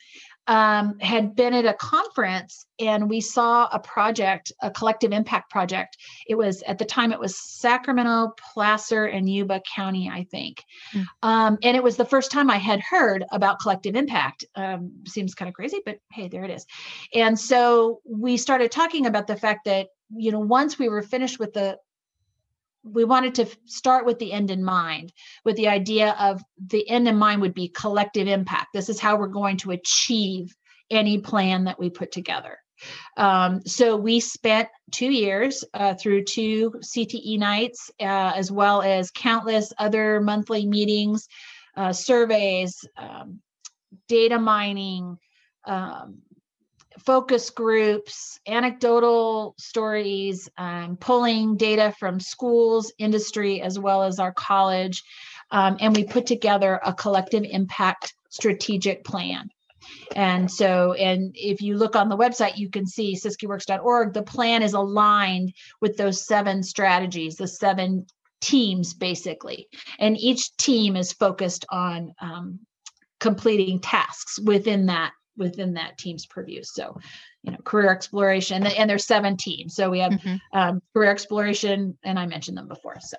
um, 0.50 0.98
had 1.00 1.36
been 1.36 1.54
at 1.54 1.66
a 1.66 1.76
conference 1.76 2.66
and 2.80 3.08
we 3.08 3.22
saw 3.22 3.68
a 3.72 3.80
project, 3.80 4.52
a 4.64 4.72
collective 4.72 5.12
impact 5.12 5.52
project. 5.52 5.96
It 6.28 6.34
was 6.34 6.64
at 6.64 6.80
the 6.80 6.86
time 6.86 7.12
it 7.12 7.20
was 7.20 7.40
Sacramento, 7.40 8.34
Placer, 8.54 9.06
and 9.06 9.30
Yuba 9.30 9.62
County, 9.76 10.10
I 10.12 10.26
think. 10.32 10.64
Mm. 10.92 11.06
Um, 11.22 11.58
and 11.62 11.78
it 11.78 11.84
was 11.84 11.98
the 11.98 12.06
first 12.06 12.32
time 12.32 12.50
I 12.50 12.58
had 12.58 12.82
heard 12.82 13.24
about 13.32 13.60
collective 13.60 13.96
impact. 13.96 14.44
Um, 14.56 14.92
seems 15.06 15.36
kind 15.36 15.48
of 15.48 15.54
crazy, 15.54 15.82
but 15.86 16.00
hey, 16.12 16.28
there 16.28 16.44
it 16.44 16.52
is. 16.52 16.66
And 17.14 17.40
so 17.40 18.02
we 18.04 18.36
started 18.36 18.72
talking 18.72 19.06
about 19.06 19.28
the 19.28 19.38
fact 19.38 19.66
that 19.66 19.88
you 20.10 20.32
know 20.32 20.40
once 20.40 20.80
we 20.80 20.90
were 20.90 21.04
finished 21.04 21.38
with 21.38 21.54
the 21.54 21.78
we 22.84 23.04
wanted 23.04 23.36
to 23.36 23.48
start 23.66 24.06
with 24.06 24.20
the 24.20 24.32
end 24.32 24.52
in 24.52 24.64
mind, 24.64 25.12
with 25.44 25.56
the 25.56 25.68
idea 25.68 26.16
of 26.20 26.42
the 26.68 26.88
end 26.90 27.08
in 27.08 27.18
mind 27.18 27.42
would 27.42 27.54
be 27.54 27.68
collective 27.70 28.28
impact. 28.28 28.68
This 28.74 28.90
is 28.90 29.00
how 29.00 29.18
we're 29.18 29.28
going 29.28 29.58
to 29.58 29.72
achieve 29.72 30.56
any 30.90 31.20
plan 31.20 31.66
that 31.66 31.80
we 31.80 31.90
put 31.90 32.12
together. 32.12 32.58
Um, 33.18 33.62
so 33.66 33.98
we 33.98 34.20
spent 34.20 34.70
two 34.92 35.12
years 35.12 35.64
uh, 35.74 35.96
through 35.96 36.24
two 36.24 36.74
CTE 36.80 37.38
nights, 37.38 37.92
uh, 38.00 38.34
as 38.36 38.52
well 38.52 38.82
as 38.82 39.12
countless 39.12 39.74
other 39.78 40.22
monthly 40.22 40.66
meetings, 40.66 41.28
uh, 41.76 41.94
surveys, 41.94 42.86
um, 42.98 43.42
data 44.08 44.40
mining, 44.40 45.18
um, 45.66 46.20
focus 47.06 47.50
groups, 47.50 48.40
anecdotal 48.48 49.56
stories, 49.58 50.50
um, 50.58 50.98
pulling 50.98 51.58
data 51.58 51.94
from 52.00 52.20
schools, 52.20 52.92
industry, 52.98 53.62
as 53.62 53.80
well 53.80 54.04
as 54.04 54.20
our 54.20 54.34
college, 54.34 55.04
um, 55.52 55.78
and 55.80 55.96
we 55.96 56.04
put 56.04 56.26
together 56.26 56.80
a 56.86 56.94
collective 56.94 57.44
impact 57.44 58.14
strategic 58.30 59.04
plan. 59.04 59.50
And 60.16 60.52
so, 60.52 60.94
and 60.94 61.32
if 61.36 61.62
you 61.62 61.78
look 61.78 61.96
on 61.96 62.10
the 62.10 62.18
website, 62.18 62.58
you 62.58 62.70
can 62.70 62.86
see 62.86 63.16
siskiyouworks.org, 63.16 64.14
the 64.14 64.24
plan 64.24 64.62
is 64.62 64.74
aligned 64.74 65.54
with 65.82 65.98
those 65.98 66.26
seven 66.26 66.64
strategies, 66.64 67.36
the 67.36 67.48
seven 67.48 68.06
teams 68.42 68.94
basically. 68.94 69.68
And 69.98 70.18
each 70.18 70.56
team 70.58 70.96
is 70.96 71.14
focused 71.14 71.66
on 71.70 72.14
um, 72.20 72.60
completing 73.20 73.80
tasks 73.80 74.40
within 74.40 74.88
that 74.88 75.12
within 75.40 75.74
that 75.74 75.98
team's 75.98 76.26
purview. 76.26 76.62
So, 76.64 77.00
you 77.44 77.52
know, 77.52 77.58
career 77.64 77.90
exploration, 77.90 78.68
and 78.68 78.90
there's 78.90 79.06
seven 79.06 79.38
teams. 79.38 79.76
So 79.76 79.90
we 79.90 80.00
have 80.00 80.12
mm-hmm. 80.12 80.36
um, 80.54 80.82
career 80.94 81.10
exploration, 81.10 81.98
and 82.04 82.20
I 82.20 82.26
mentioned 82.28 82.58
them 82.58 82.68
before. 82.68 83.00
So. 83.00 83.18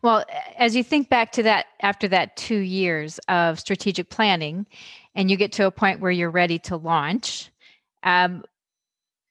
Well, 0.00 0.24
as 0.56 0.74
you 0.74 0.82
think 0.82 1.10
back 1.10 1.32
to 1.32 1.42
that 1.42 1.66
after 1.82 2.08
that 2.08 2.36
two 2.36 2.58
years 2.58 3.18
of 3.28 3.60
strategic 3.60 4.08
planning, 4.08 4.66
and 5.14 5.30
you 5.30 5.36
get 5.36 5.52
to 5.52 5.66
a 5.66 5.70
point 5.70 6.00
where 6.00 6.10
you're 6.10 6.30
ready 6.30 6.58
to 6.60 6.76
launch, 6.76 7.50
um, 8.02 8.44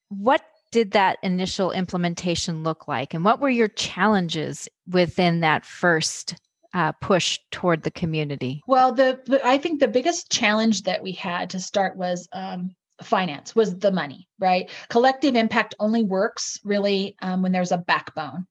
what 0.10 0.44
did 0.72 0.92
that 0.92 1.18
initial 1.24 1.72
implementation 1.72 2.64
look 2.64 2.88
like? 2.88 3.14
And 3.14 3.24
what 3.24 3.40
were 3.40 3.50
your 3.50 3.70
challenges 3.70 4.68
within 4.88 5.40
that 5.40 5.66
first 5.66 6.36
uh, 6.74 6.92
push 6.94 7.40
toward 7.52 7.84
the 7.84 7.92
community? 7.92 8.62
Well, 8.68 8.94
the, 8.94 9.20
the, 9.26 9.46
I 9.46 9.58
think 9.58 9.80
the 9.80 9.88
biggest 9.88 10.32
challenge 10.32 10.84
that 10.84 11.02
we 11.02 11.12
had 11.12 11.50
to 11.52 11.60
start 11.60 11.98
was 11.98 12.28
um, 12.34 12.76
finance 13.02 13.56
was 13.56 13.78
the 13.78 13.92
money 13.92 14.28
right? 14.40 14.70
Collective 14.90 15.36
impact 15.36 15.76
only 15.80 16.04
works 16.04 16.60
really 16.64 17.16
um, 17.22 17.42
when 17.42 17.52
there's 17.52 17.72
a 17.72 17.78
backbone. 17.78 18.46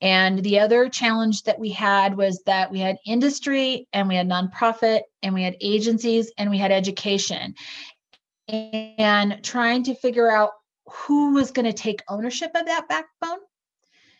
And 0.00 0.42
the 0.42 0.58
other 0.60 0.88
challenge 0.88 1.44
that 1.44 1.58
we 1.58 1.70
had 1.70 2.16
was 2.16 2.42
that 2.46 2.70
we 2.70 2.80
had 2.80 2.98
industry 3.06 3.86
and 3.92 4.08
we 4.08 4.16
had 4.16 4.28
nonprofit 4.28 5.02
and 5.22 5.34
we 5.34 5.42
had 5.42 5.56
agencies 5.60 6.32
and 6.38 6.50
we 6.50 6.58
had 6.58 6.72
education. 6.72 7.54
And 8.48 9.42
trying 9.42 9.84
to 9.84 9.94
figure 9.94 10.30
out 10.30 10.50
who 10.86 11.34
was 11.34 11.50
going 11.50 11.66
to 11.66 11.72
take 11.72 12.02
ownership 12.08 12.50
of 12.54 12.66
that 12.66 12.88
backbone 12.88 13.38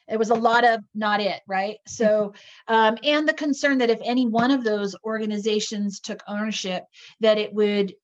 it 0.09 0.19
was 0.19 0.31
a 0.31 0.35
lot 0.35 0.65
of 0.65 0.81
not 0.95 1.21
it 1.21 1.41
right? 1.47 1.77
So 1.87 2.35
um, 2.67 2.99
and 3.03 3.29
the 3.29 3.35
concern 3.35 3.79
that 3.79 3.91
if 3.91 4.01
any 4.05 4.27
one 4.27 4.51
of 4.51 4.65
those 4.65 4.95
organizations 5.05 6.01
took 6.01 6.23
ownership 6.27 6.85
that 7.21 7.39
it 7.39 7.53
would 7.53 7.95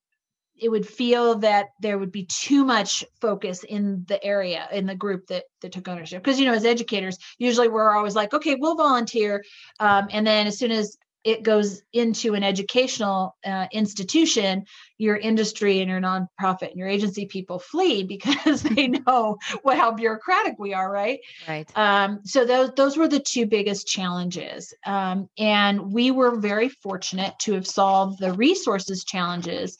it 0.56 0.68
would 0.68 0.86
feel 0.86 1.36
that 1.36 1.66
there 1.80 1.98
would 1.98 2.12
be 2.12 2.26
too 2.26 2.64
much 2.64 3.04
focus 3.20 3.64
in 3.64 4.04
the 4.06 4.22
area 4.22 4.68
in 4.72 4.86
the 4.86 4.94
group 4.94 5.26
that 5.26 5.44
that 5.60 5.72
took 5.72 5.88
ownership. 5.88 6.22
Because 6.22 6.38
you 6.38 6.46
know 6.46 6.54
as 6.54 6.64
educators 6.64 7.18
usually 7.38 7.68
we're 7.68 7.94
always 7.94 8.14
like 8.14 8.32
okay 8.34 8.56
we'll 8.58 8.76
volunteer 8.76 9.42
um, 9.80 10.08
and 10.10 10.26
then 10.26 10.46
as 10.46 10.58
soon 10.58 10.70
as 10.70 10.96
it 11.24 11.42
goes 11.42 11.82
into 11.92 12.34
an 12.34 12.44
educational 12.44 13.36
uh, 13.44 13.66
institution 13.72 14.66
your 14.98 15.16
industry 15.16 15.80
and 15.80 15.90
your 15.90 16.00
nonprofit 16.00 16.70
and 16.70 16.76
your 16.76 16.88
agency 16.88 17.26
people 17.26 17.58
flee 17.58 18.04
because 18.14 18.62
they 18.62 18.88
know 19.06 19.38
what, 19.62 19.76
how 19.76 19.90
bureaucratic 19.92 20.54
we 20.58 20.74
are 20.74 20.90
right? 20.90 21.20
Right. 21.48 21.70
Um, 21.76 22.20
so 22.24 22.44
those 22.44 22.72
those 22.76 22.96
were 22.96 23.08
the 23.08 23.20
two 23.20 23.46
biggest 23.46 23.86
challenges. 23.86 24.74
Um, 24.86 25.28
and 25.38 25.92
we 25.92 26.10
were 26.10 26.36
very 26.36 26.68
fortunate 26.68 27.34
to 27.40 27.54
have 27.54 27.66
solved 27.66 28.18
the 28.18 28.32
resources 28.32 29.04
challenges 29.04 29.76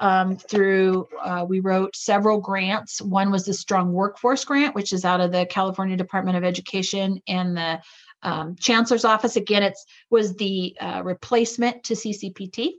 um, 0.00 0.36
through 0.36 1.08
uh, 1.20 1.44
we 1.48 1.60
wrote 1.60 1.96
several 1.96 2.40
grants. 2.40 3.02
One 3.02 3.30
was 3.30 3.44
the 3.44 3.54
strong 3.54 3.92
workforce 3.92 4.44
grant 4.44 4.74
which 4.74 4.92
is 4.92 5.04
out 5.04 5.20
of 5.20 5.32
the 5.32 5.46
california 5.46 5.96
department 5.96 6.36
of 6.36 6.44
education 6.44 7.20
and 7.26 7.56
the 7.56 7.80
um, 8.22 8.56
chancellor's 8.56 9.04
office. 9.04 9.36
Again 9.36 9.62
it 9.62 9.78
was 10.10 10.34
the 10.36 10.76
uh, 10.80 11.02
replacement 11.04 11.84
to 11.84 11.94
ccpt 11.94 12.72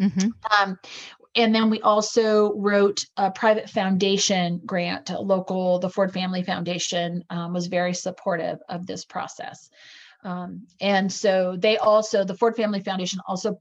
mm-hmm. 0.00 0.28
um, 0.60 0.78
and 1.36 1.54
then 1.54 1.68
we 1.68 1.80
also 1.82 2.54
wrote 2.54 3.04
a 3.16 3.30
private 3.30 3.68
foundation 3.68 4.60
grant 4.64 5.10
local 5.10 5.78
the 5.78 5.90
ford 5.90 6.12
family 6.12 6.42
foundation 6.42 7.22
um, 7.30 7.52
was 7.52 7.66
very 7.66 7.94
supportive 7.94 8.58
of 8.68 8.86
this 8.86 9.04
process. 9.04 9.68
Um, 10.24 10.66
and 10.80 11.12
so 11.12 11.56
they 11.56 11.76
also 11.76 12.24
the 12.24 12.34
ford 12.34 12.56
family 12.56 12.80
foundation 12.80 13.20
also 13.28 13.60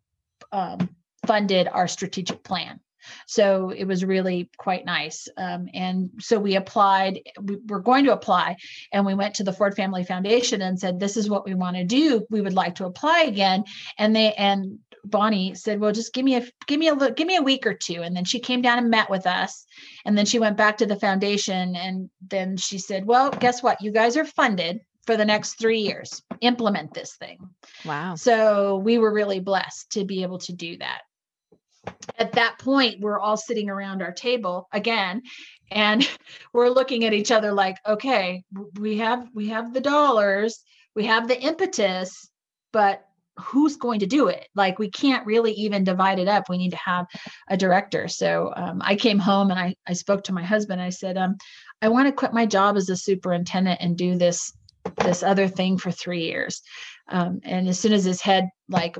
um, 0.51 0.89
funded 1.27 1.67
our 1.67 1.87
strategic 1.87 2.43
plan 2.43 2.79
so 3.27 3.69
it 3.69 3.85
was 3.85 4.05
really 4.05 4.49
quite 4.57 4.85
nice. 4.85 5.27
Um, 5.37 5.67
and 5.73 6.09
so 6.19 6.39
we 6.39 6.55
applied, 6.55 7.21
we 7.41 7.57
were 7.67 7.79
going 7.79 8.05
to 8.05 8.13
apply, 8.13 8.57
and 8.91 9.05
we 9.05 9.13
went 9.13 9.35
to 9.35 9.43
the 9.43 9.53
Ford 9.53 9.75
Family 9.75 10.03
Foundation 10.03 10.61
and 10.61 10.79
said, 10.79 10.99
This 10.99 11.17
is 11.17 11.29
what 11.29 11.45
we 11.45 11.53
want 11.53 11.77
to 11.77 11.83
do. 11.83 12.25
We 12.29 12.41
would 12.41 12.53
like 12.53 12.75
to 12.75 12.85
apply 12.85 13.21
again. 13.21 13.63
And 13.97 14.15
they, 14.15 14.33
and 14.33 14.79
Bonnie 15.05 15.53
said, 15.55 15.79
"Well, 15.79 15.91
just 15.91 16.13
give 16.13 16.25
me 16.25 16.35
a 16.35 16.45
give 16.67 16.79
me 16.79 16.87
a 16.87 16.93
look, 16.93 17.15
give 17.15 17.27
me 17.27 17.37
a 17.37 17.41
week 17.41 17.65
or 17.65 17.73
two. 17.73 18.01
And 18.01 18.15
then 18.15 18.25
she 18.25 18.39
came 18.39 18.61
down 18.61 18.79
and 18.79 18.89
met 18.89 19.09
with 19.09 19.25
us, 19.27 19.65
and 20.05 20.17
then 20.17 20.25
she 20.25 20.39
went 20.39 20.57
back 20.57 20.77
to 20.77 20.85
the 20.85 20.95
foundation, 20.95 21.75
and 21.75 22.09
then 22.27 22.57
she 22.57 22.77
said, 22.77 23.05
"Well, 23.05 23.29
guess 23.29 23.61
what? 23.61 23.81
You 23.81 23.91
guys 23.91 24.17
are 24.17 24.25
funded 24.25 24.81
for 25.05 25.15
the 25.15 25.25
next 25.25 25.59
three 25.59 25.79
years. 25.79 26.23
Implement 26.41 26.93
this 26.93 27.15
thing." 27.15 27.37
Wow! 27.85 28.15
So 28.15 28.77
we 28.77 28.97
were 28.97 29.13
really 29.13 29.39
blessed 29.39 29.91
to 29.91 30.05
be 30.05 30.23
able 30.23 30.39
to 30.39 30.53
do 30.53 30.77
that 30.77 31.01
at 32.17 32.33
that 32.33 32.57
point 32.59 32.99
we're 32.99 33.19
all 33.19 33.37
sitting 33.37 33.69
around 33.69 34.01
our 34.01 34.11
table 34.11 34.67
again 34.71 35.21
and 35.71 36.07
we're 36.53 36.69
looking 36.69 37.05
at 37.05 37.13
each 37.13 37.31
other 37.31 37.51
like 37.51 37.77
okay 37.85 38.43
we 38.79 38.97
have 38.97 39.27
we 39.33 39.47
have 39.47 39.73
the 39.73 39.81
dollars 39.81 40.63
we 40.95 41.05
have 41.05 41.27
the 41.27 41.39
impetus 41.39 42.29
but 42.71 43.05
who's 43.37 43.75
going 43.75 43.99
to 43.99 44.05
do 44.05 44.27
it? 44.27 44.47
Like 44.55 44.79
we 44.79 44.89
can't 44.89 45.25
really 45.25 45.51
even 45.53 45.83
divide 45.83 46.19
it 46.19 46.27
up. 46.27 46.49
We 46.49 46.57
need 46.57 46.71
to 46.71 46.77
have 46.77 47.05
a 47.49 47.57
director. 47.57 48.07
So 48.07 48.53
um, 48.55 48.81
i 48.83 48.95
came 48.95 49.19
home 49.19 49.51
and 49.51 49.59
I, 49.59 49.75
I 49.87 49.93
spoke 49.93 50.23
to 50.25 50.33
my 50.33 50.43
husband. 50.43 50.81
I 50.81 50.89
said 50.89 51.17
um, 51.17 51.35
i 51.81 51.89
want 51.89 52.07
to 52.07 52.13
quit 52.13 52.33
my 52.33 52.45
job 52.45 52.77
as 52.77 52.89
a 52.89 52.95
superintendent 52.95 53.79
and 53.81 53.97
do 53.97 54.17
this 54.17 54.53
this 55.03 55.23
other 55.23 55.47
thing 55.47 55.77
for 55.77 55.91
three 55.91 56.23
years. 56.25 56.61
Um, 57.09 57.39
and 57.43 57.67
as 57.67 57.79
soon 57.79 57.93
as 57.93 58.05
his 58.05 58.21
head 58.21 58.49
like 58.69 58.97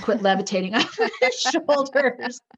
quit 0.00 0.22
levitating 0.22 0.74
off 0.76 0.98
his 1.20 1.40
shoulders. 1.40 2.40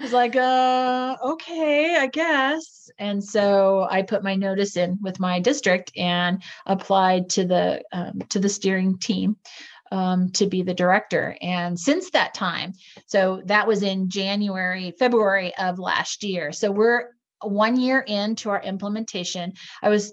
He's 0.00 0.12
like, 0.12 0.34
uh, 0.34 1.16
okay, 1.22 1.96
I 1.96 2.08
guess. 2.08 2.90
And 2.98 3.22
so 3.22 3.86
I 3.88 4.02
put 4.02 4.24
my 4.24 4.34
notice 4.34 4.76
in 4.76 4.98
with 5.00 5.20
my 5.20 5.38
district 5.38 5.92
and 5.96 6.42
applied 6.66 7.30
to 7.30 7.44
the 7.44 7.82
um, 7.92 8.20
to 8.30 8.40
the 8.40 8.48
steering 8.48 8.98
team 8.98 9.36
um, 9.92 10.30
to 10.30 10.46
be 10.46 10.62
the 10.62 10.74
director. 10.74 11.36
And 11.40 11.78
since 11.78 12.10
that 12.10 12.34
time, 12.34 12.72
so 13.06 13.42
that 13.46 13.68
was 13.68 13.82
in 13.82 14.10
January, 14.10 14.92
February 14.98 15.54
of 15.56 15.78
last 15.78 16.24
year. 16.24 16.50
So 16.50 16.72
we're 16.72 17.10
one 17.40 17.78
year 17.78 18.00
into 18.00 18.50
our 18.50 18.62
implementation. 18.62 19.52
I 19.82 19.90
was 19.90 20.12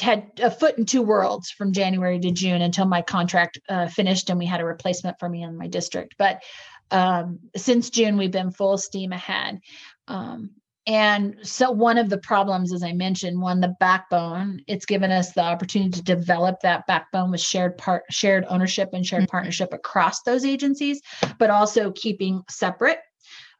had 0.00 0.30
a 0.42 0.50
foot 0.50 0.78
in 0.78 0.86
two 0.86 1.02
worlds 1.02 1.50
from 1.50 1.72
January 1.72 2.18
to 2.20 2.30
June 2.30 2.62
until 2.62 2.86
my 2.86 3.02
contract 3.02 3.58
uh, 3.68 3.88
finished 3.88 4.30
and 4.30 4.38
we 4.38 4.46
had 4.46 4.60
a 4.60 4.64
replacement 4.64 5.18
for 5.18 5.28
me 5.28 5.42
in 5.42 5.56
my 5.56 5.66
district. 5.66 6.14
But 6.18 6.42
um, 6.90 7.38
since 7.56 7.90
June, 7.90 8.16
we've 8.16 8.30
been 8.30 8.50
full 8.50 8.78
steam 8.78 9.12
ahead. 9.12 9.60
Um, 10.08 10.50
and 10.86 11.36
so, 11.42 11.70
one 11.70 11.98
of 11.98 12.08
the 12.08 12.18
problems, 12.18 12.72
as 12.72 12.82
I 12.82 12.92
mentioned, 12.92 13.40
one 13.40 13.60
the 13.60 13.76
backbone. 13.78 14.62
It's 14.66 14.86
given 14.86 15.12
us 15.12 15.32
the 15.32 15.42
opportunity 15.42 15.90
to 15.90 16.02
develop 16.02 16.60
that 16.62 16.86
backbone 16.86 17.30
with 17.30 17.40
shared 17.40 17.76
part, 17.76 18.04
shared 18.10 18.46
ownership, 18.48 18.90
and 18.92 19.06
shared 19.06 19.24
mm-hmm. 19.24 19.30
partnership 19.30 19.72
across 19.72 20.22
those 20.22 20.44
agencies, 20.44 21.00
but 21.38 21.50
also 21.50 21.92
keeping 21.92 22.42
separate 22.48 22.98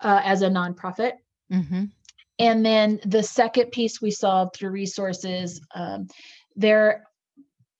uh, 0.00 0.22
as 0.24 0.42
a 0.42 0.48
nonprofit. 0.48 1.12
Mm-hmm. 1.52 1.84
And 2.40 2.64
then 2.64 3.00
the 3.04 3.22
second 3.22 3.70
piece 3.70 4.00
we 4.00 4.10
solved 4.10 4.56
through 4.56 4.70
resources, 4.70 5.60
um, 5.74 6.08
there 6.56 7.04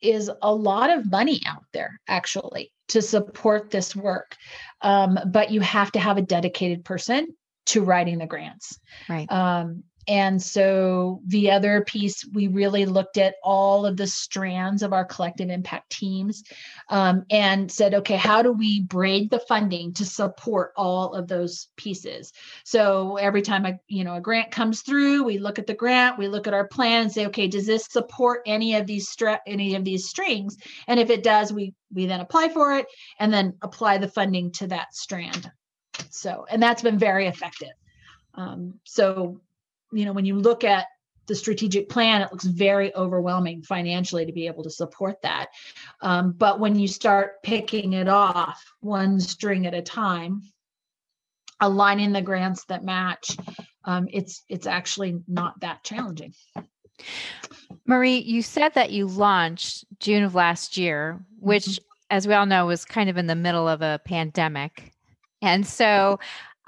is 0.03 0.31
a 0.43 0.55
lot 0.55 0.91
of 0.91 1.11
money 1.11 1.41
out 1.47 1.65
there 1.73 2.01
actually 2.09 2.73
to 2.89 3.03
support 3.03 3.71
this 3.71 3.97
work. 3.97 4.37
Um, 4.83 5.19
but 5.27 5.51
you 5.51 5.61
have 5.61 5.93
to 5.93 5.99
have 5.99 6.19
a 6.19 6.23
dedicated 6.23 6.85
person 6.85 7.29
to 7.67 7.83
writing 7.83 8.19
the 8.19 8.27
grants. 8.27 8.79
Right. 9.09 9.31
Um, 9.31 9.85
and 10.11 10.43
so 10.43 11.21
the 11.25 11.53
other 11.53 11.85
piece, 11.85 12.27
we 12.35 12.49
really 12.49 12.85
looked 12.85 13.17
at 13.17 13.37
all 13.45 13.87
of 13.87 13.97
the 13.97 14.09
strands 14.09 14.83
of 14.83 14.93
our 14.93 15.05
collective 15.05 15.51
impact 15.51 15.91
teams 15.91 16.43
um, 16.89 17.25
and 17.31 17.71
said, 17.71 17.95
okay, 17.95 18.17
how 18.17 18.43
do 18.43 18.51
we 18.51 18.81
braid 18.83 19.31
the 19.31 19.39
funding 19.39 19.93
to 19.95 20.05
support 20.05 20.73
all 20.77 21.15
of 21.15 21.29
those 21.29 21.69
pieces? 21.77 22.33
So 22.65 23.19
every 23.19 23.41
time 23.41 23.65
a 23.65 23.79
you 23.87 24.03
know 24.03 24.17
a 24.17 24.21
grant 24.21 24.51
comes 24.51 24.83
through, 24.83 25.23
we 25.23 25.39
look 25.39 25.61
at 25.61 25.69
the 25.69 25.75
grant, 25.75 26.19
we 26.19 26.27
look 26.27 26.49
at 26.49 26.55
our 26.55 26.67
plan, 26.67 27.03
and 27.03 27.13
say, 27.13 27.27
okay, 27.27 27.47
does 27.47 27.67
this 27.67 27.87
support 27.87 28.43
any 28.47 28.75
of 28.75 28.89
these 28.89 29.09
stra- 29.09 29.43
any 29.47 29.77
of 29.77 29.85
these 29.85 30.09
strings? 30.09 30.57
And 30.89 30.99
if 30.99 31.11
it 31.11 31.23
does, 31.23 31.53
we 31.53 31.73
we 31.95 32.07
then 32.07 32.19
apply 32.19 32.49
for 32.49 32.75
it 32.75 32.87
and 33.21 33.33
then 33.33 33.55
apply 33.63 33.99
the 33.99 34.09
funding 34.09 34.51
to 34.55 34.67
that 34.67 34.93
strand. 34.93 35.53
So, 36.11 36.47
and 36.51 36.61
that's 36.61 36.83
been 36.83 36.99
very 36.99 37.29
effective. 37.29 37.71
Um, 38.35 38.81
so 38.83 39.41
you 39.93 40.05
know 40.05 40.13
when 40.13 40.25
you 40.25 40.37
look 40.37 40.65
at 40.65 40.87
the 41.27 41.35
strategic 41.35 41.89
plan, 41.89 42.23
it 42.23 42.33
looks 42.33 42.45
very 42.45 42.95
overwhelming 42.97 43.63
financially 43.63 44.27
to 44.27 44.33
be 44.33 44.49
able 44.49 44.65
to 44.65 44.71
support 44.71 45.23
that. 45.23 45.51
Um, 46.03 46.33
but 46.33 46.59
when 46.59 46.77
you 46.77 46.89
start 46.89 47.41
picking 47.45 47.93
it 47.93 48.09
off 48.09 48.61
one 48.81 49.21
string 49.21 49.65
at 49.67 49.75
a 49.75 49.81
time, 49.81 50.43
aligning 51.61 52.13
the 52.13 52.21
grants 52.21 52.65
that 52.65 52.83
match, 52.83 53.37
um, 53.85 54.09
it's 54.13 54.43
it's 54.49 54.67
actually 54.67 55.21
not 55.29 55.61
that 55.61 55.85
challenging. 55.85 56.35
Marie, 57.87 58.19
you 58.19 58.43
said 58.43 58.75
that 58.75 58.91
you 58.91 59.07
launched 59.07 59.85
June 60.01 60.23
of 60.23 60.35
last 60.35 60.77
year, 60.77 61.21
which, 61.39 61.65
mm-hmm. 61.65 61.85
as 62.11 62.27
we 62.27 62.35
all 62.35 62.47
know, 62.47 62.67
was 62.67 62.85
kind 62.85 63.09
of 63.09 63.17
in 63.17 63.27
the 63.27 63.35
middle 63.35 63.69
of 63.69 63.83
a 63.83 64.01
pandemic. 64.05 64.93
And 65.43 65.67
so 65.67 66.19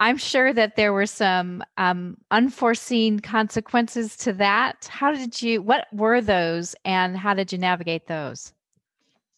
I'm 0.03 0.17
sure 0.17 0.53
that 0.53 0.75
there 0.75 0.93
were 0.93 1.07
some 1.07 1.63
um, 1.79 2.17
unforeseen 2.33 3.21
consequences 3.21 4.17
to 4.17 4.33
that. 4.33 4.89
How 4.91 5.13
did 5.13 5.41
you, 5.41 5.63
what 5.63 5.87
were 5.93 6.21
those, 6.21 6.75
and 6.85 7.17
how 7.17 7.35
did 7.35 7.53
you 7.53 7.59
navigate 7.59 8.09
those? 8.09 8.53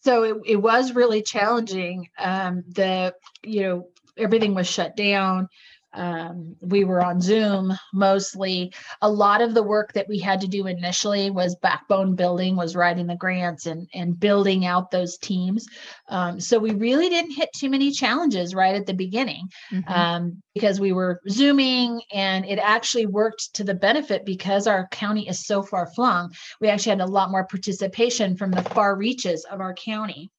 So 0.00 0.22
it, 0.22 0.36
it 0.46 0.56
was 0.56 0.92
really 0.92 1.20
challenging. 1.20 2.08
Um, 2.18 2.64
the, 2.66 3.14
you 3.42 3.60
know, 3.60 3.88
everything 4.16 4.54
was 4.54 4.66
shut 4.66 4.96
down 4.96 5.48
um, 5.94 6.56
we 6.60 6.84
were 6.84 7.04
on 7.04 7.20
Zoom 7.20 7.72
mostly. 7.92 8.72
A 9.00 9.10
lot 9.10 9.40
of 9.40 9.54
the 9.54 9.62
work 9.62 9.92
that 9.92 10.08
we 10.08 10.18
had 10.18 10.40
to 10.40 10.48
do 10.48 10.66
initially 10.66 11.30
was 11.30 11.56
backbone 11.56 12.16
building, 12.16 12.56
was 12.56 12.76
writing 12.76 13.06
the 13.06 13.16
grants 13.16 13.66
and 13.66 13.88
and 13.94 14.18
building 14.18 14.66
out 14.66 14.90
those 14.90 15.16
teams. 15.18 15.66
Um, 16.08 16.40
so 16.40 16.58
we 16.58 16.72
really 16.72 17.08
didn't 17.08 17.32
hit 17.32 17.50
too 17.54 17.70
many 17.70 17.90
challenges 17.90 18.54
right 18.54 18.74
at 18.74 18.86
the 18.86 18.94
beginning 18.94 19.48
mm-hmm. 19.72 19.92
um, 19.92 20.42
because 20.54 20.80
we 20.80 20.92
were 20.92 21.20
zooming, 21.28 22.02
and 22.12 22.44
it 22.44 22.58
actually 22.58 23.06
worked 23.06 23.54
to 23.54 23.64
the 23.64 23.74
benefit 23.74 24.24
because 24.24 24.66
our 24.66 24.88
county 24.88 25.28
is 25.28 25.46
so 25.46 25.62
far 25.62 25.86
flung. 25.94 26.32
We 26.60 26.68
actually 26.68 26.90
had 26.90 27.00
a 27.00 27.06
lot 27.06 27.30
more 27.30 27.46
participation 27.46 28.36
from 28.36 28.50
the 28.50 28.62
far 28.62 28.96
reaches 28.96 29.44
of 29.44 29.60
our 29.60 29.74
county 29.74 30.30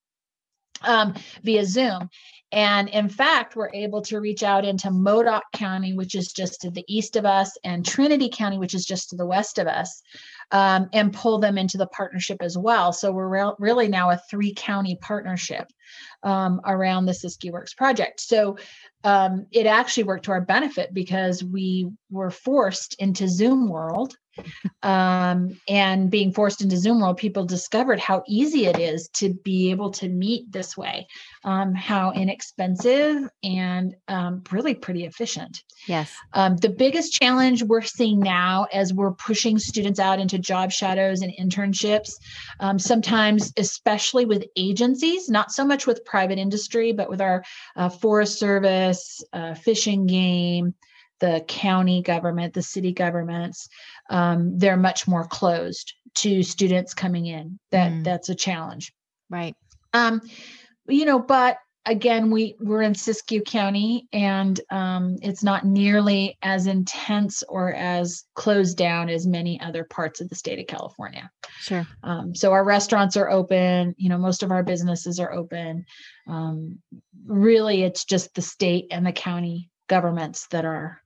um, 0.81 1.13
via 1.43 1.65
Zoom. 1.65 2.09
And 2.51 2.89
in 2.89 3.09
fact, 3.09 3.55
we're 3.55 3.73
able 3.73 4.01
to 4.03 4.19
reach 4.19 4.43
out 4.43 4.65
into 4.65 4.91
Modoc 4.91 5.43
County, 5.53 5.93
which 5.93 6.15
is 6.15 6.31
just 6.31 6.61
to 6.61 6.69
the 6.69 6.85
east 6.87 7.15
of 7.15 7.25
us, 7.25 7.51
and 7.63 7.85
Trinity 7.85 8.29
County, 8.29 8.57
which 8.57 8.73
is 8.73 8.85
just 8.85 9.09
to 9.09 9.15
the 9.15 9.25
west 9.25 9.57
of 9.57 9.67
us, 9.67 10.01
um, 10.51 10.87
and 10.93 11.13
pull 11.13 11.39
them 11.39 11.57
into 11.57 11.77
the 11.77 11.87
partnership 11.87 12.37
as 12.41 12.57
well. 12.57 12.93
So 12.93 13.11
we're 13.11 13.27
re- 13.27 13.55
really 13.59 13.87
now 13.87 14.11
a 14.11 14.21
three 14.29 14.53
county 14.53 14.97
partnership 15.01 15.67
um, 16.23 16.61
around 16.65 17.05
the 17.05 17.13
Siskiyou 17.13 17.51
Works 17.51 17.73
project. 17.73 18.21
So 18.21 18.57
um, 19.03 19.47
it 19.51 19.65
actually 19.65 20.03
worked 20.03 20.25
to 20.25 20.31
our 20.31 20.41
benefit 20.41 20.93
because 20.93 21.43
we 21.43 21.89
were 22.09 22.31
forced 22.31 22.95
into 22.99 23.27
Zoom 23.27 23.69
world 23.69 24.15
um, 24.83 25.59
and 25.67 26.09
being 26.09 26.31
forced 26.31 26.61
into 26.61 26.77
Zoom 26.77 26.99
world, 26.99 27.17
people 27.17 27.45
discovered 27.45 27.99
how 27.99 28.23
easy 28.27 28.65
it 28.65 28.79
is 28.79 29.09
to 29.15 29.33
be 29.33 29.71
able 29.71 29.91
to 29.91 30.09
meet 30.09 30.51
this 30.51 30.77
way, 30.77 31.07
um, 31.43 31.73
how 31.73 32.11
inexpensive 32.11 33.29
and 33.43 33.95
um, 34.07 34.43
really 34.51 34.73
pretty 34.73 35.05
efficient. 35.05 35.63
Yes. 35.87 36.11
Um, 36.33 36.57
the 36.57 36.69
biggest 36.69 37.13
challenge 37.13 37.63
we're 37.63 37.81
seeing 37.81 38.19
now 38.19 38.67
as 38.73 38.93
we're 38.93 39.13
pushing 39.13 39.59
students 39.59 39.99
out 39.99 40.19
into 40.19 40.39
job 40.39 40.71
shadows 40.71 41.21
and 41.21 41.33
internships, 41.33 42.11
um, 42.59 42.79
sometimes, 42.79 43.51
especially 43.57 44.25
with 44.25 44.45
agencies, 44.55 45.29
not 45.29 45.51
so 45.51 45.65
much 45.65 45.87
with 45.87 46.05
private 46.05 46.39
industry, 46.39 46.91
but 46.91 47.09
with 47.09 47.21
our 47.21 47.43
uh, 47.75 47.89
Forest 47.89 48.39
Service, 48.39 49.23
uh, 49.33 49.53
Fish 49.53 49.87
and 49.87 50.07
Game, 50.07 50.73
the 51.19 51.43
county 51.47 52.01
government, 52.01 52.53
the 52.53 52.61
city 52.61 52.93
governments, 52.93 53.67
um, 54.09 54.57
they're 54.57 54.77
much 54.77 55.07
more 55.07 55.25
closed 55.25 55.93
to 56.15 56.43
students 56.43 56.93
coming 56.93 57.25
in. 57.25 57.59
That 57.71 57.91
mm. 57.91 58.03
that's 58.03 58.29
a 58.29 58.35
challenge. 58.35 58.93
Right. 59.29 59.55
Um, 59.93 60.21
you 60.87 61.05
know, 61.05 61.19
but 61.19 61.57
again, 61.85 62.31
we 62.31 62.55
we're 62.59 62.81
in 62.81 62.93
Siskiyou 62.93 63.45
County, 63.45 64.07
and 64.11 64.59
um, 64.71 65.17
it's 65.21 65.43
not 65.43 65.65
nearly 65.65 66.37
as 66.41 66.67
intense 66.67 67.43
or 67.47 67.73
as 67.73 68.23
closed 68.33 68.77
down 68.77 69.09
as 69.09 69.27
many 69.27 69.59
other 69.61 69.83
parts 69.83 70.21
of 70.21 70.29
the 70.29 70.35
state 70.35 70.59
of 70.59 70.67
California. 70.67 71.29
Sure. 71.59 71.87
Um, 72.03 72.35
so 72.35 72.51
our 72.51 72.63
restaurants 72.63 73.17
are 73.17 73.29
open. 73.29 73.95
You 73.97 74.09
know, 74.09 74.17
most 74.17 74.43
of 74.43 74.51
our 74.51 74.63
businesses 74.63 75.19
are 75.19 75.31
open. 75.31 75.85
Um, 76.27 76.79
really, 77.25 77.83
it's 77.83 78.05
just 78.05 78.33
the 78.33 78.41
state 78.41 78.87
and 78.91 79.05
the 79.05 79.11
county 79.11 79.69
governments 79.87 80.47
that 80.47 80.65
are 80.65 81.01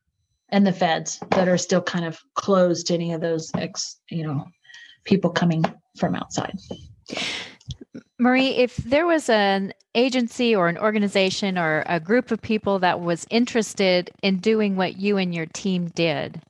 and 0.50 0.66
the 0.66 0.72
feds 0.72 1.20
that 1.30 1.48
are 1.48 1.58
still 1.58 1.82
kind 1.82 2.04
of 2.04 2.20
closed 2.34 2.86
to 2.88 2.94
any 2.94 3.12
of 3.12 3.20
those 3.20 3.50
ex 3.54 3.96
you 4.10 4.26
know 4.26 4.44
people 5.04 5.30
coming 5.30 5.64
from 5.96 6.14
outside. 6.14 6.56
Marie 8.18 8.50
if 8.50 8.76
there 8.76 9.06
was 9.06 9.28
an 9.28 9.72
agency 9.94 10.54
or 10.54 10.68
an 10.68 10.78
organization 10.78 11.58
or 11.58 11.82
a 11.86 11.98
group 11.98 12.30
of 12.30 12.40
people 12.40 12.78
that 12.78 13.00
was 13.00 13.26
interested 13.30 14.10
in 14.22 14.38
doing 14.38 14.76
what 14.76 14.96
you 14.98 15.16
and 15.16 15.34
your 15.34 15.46
team 15.46 15.88
did 15.88 16.40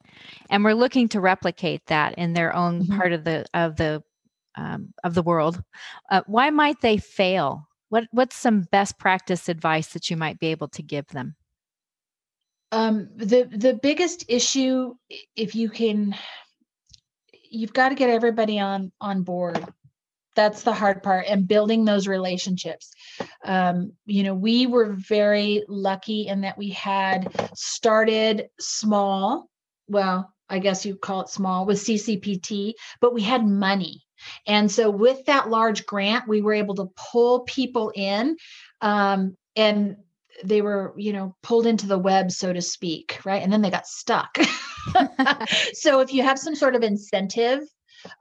and 0.50 0.64
we're 0.64 0.74
looking 0.74 1.08
to 1.08 1.20
replicate 1.20 1.86
that 1.86 2.14
in 2.18 2.32
their 2.32 2.54
own 2.54 2.82
mm-hmm. 2.82 2.96
part 2.96 3.12
of 3.12 3.24
the 3.24 3.46
of 3.54 3.76
the 3.76 4.02
um, 4.56 4.92
of 5.04 5.14
the 5.14 5.22
world 5.22 5.62
uh, 6.10 6.22
why 6.26 6.50
might 6.50 6.80
they 6.80 6.98
fail? 6.98 7.68
What 7.88 8.04
what's 8.12 8.36
some 8.36 8.62
best 8.62 8.98
practice 8.98 9.48
advice 9.48 9.88
that 9.88 10.10
you 10.10 10.16
might 10.16 10.38
be 10.38 10.48
able 10.48 10.68
to 10.68 10.82
give 10.82 11.06
them 11.08 11.36
um, 12.72 13.08
the 13.16 13.44
the 13.44 13.78
biggest 13.82 14.24
issue, 14.28 14.94
if 15.36 15.54
you 15.54 15.70
can, 15.70 16.14
you've 17.50 17.72
got 17.72 17.88
to 17.88 17.94
get 17.94 18.10
everybody 18.10 18.58
on 18.58 18.92
on 19.00 19.22
board. 19.22 19.64
That's 20.36 20.62
the 20.62 20.72
hard 20.72 21.02
part, 21.02 21.26
and 21.28 21.48
building 21.48 21.84
those 21.84 22.06
relationships. 22.06 22.92
Um, 23.44 23.92
you 24.06 24.22
know, 24.22 24.34
we 24.34 24.66
were 24.66 24.92
very 24.92 25.64
lucky 25.68 26.28
in 26.28 26.42
that 26.42 26.56
we 26.56 26.70
had 26.70 27.34
started 27.54 28.48
small. 28.60 29.50
Well, 29.88 30.32
I 30.48 30.60
guess 30.60 30.86
you 30.86 30.96
call 30.96 31.22
it 31.22 31.28
small 31.28 31.66
with 31.66 31.78
CCPT, 31.78 32.74
but 33.00 33.12
we 33.12 33.22
had 33.22 33.44
money. 33.44 34.02
And 34.46 34.70
so, 34.70 34.90
with 34.90 35.24
that 35.26 35.50
large 35.50 35.86
grant, 35.86 36.28
we 36.28 36.42
were 36.42 36.52
able 36.52 36.76
to 36.76 36.90
pull 36.96 37.40
people 37.40 37.90
in 37.94 38.36
um, 38.80 39.36
and 39.56 39.96
they 40.44 40.62
were 40.62 40.94
you 40.96 41.12
know 41.12 41.34
pulled 41.42 41.66
into 41.66 41.86
the 41.86 41.98
web 41.98 42.30
so 42.30 42.52
to 42.52 42.62
speak 42.62 43.20
right? 43.24 43.42
And 43.42 43.52
then 43.52 43.62
they 43.62 43.70
got 43.70 43.86
stuck. 43.86 44.36
So 45.74 46.00
if 46.00 46.12
you 46.12 46.22
have 46.22 46.38
some 46.38 46.54
sort 46.54 46.74
of 46.74 46.82
incentive 46.82 47.60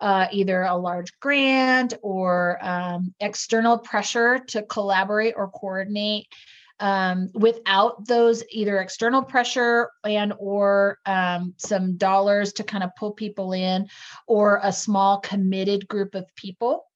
uh, 0.02 0.28
either 0.32 0.64
a 0.64 0.76
large 0.76 1.18
grant 1.20 1.94
or 2.02 2.58
um, 2.62 3.14
external 3.20 3.78
pressure 3.78 4.40
to 4.50 4.64
collaborate 4.64 5.36
or 5.38 5.50
coordinate 5.50 6.28
um, 6.80 7.30
without 7.34 8.08
those 8.08 8.44
either 8.52 8.80
external 8.80 9.22
pressure 9.22 9.90
and 10.04 10.34
or 10.38 10.98
um, 11.06 11.54
some 11.58 11.98
dollars 11.98 12.54
to 12.54 12.64
kind 12.64 12.84
of 12.84 12.96
pull 12.98 13.12
people 13.12 13.54
in 13.54 13.88
or 14.28 14.60
a 14.64 14.72
small 14.72 15.20
committed 15.20 15.88
group 15.88 16.16
of 16.16 16.26
people 16.36 16.89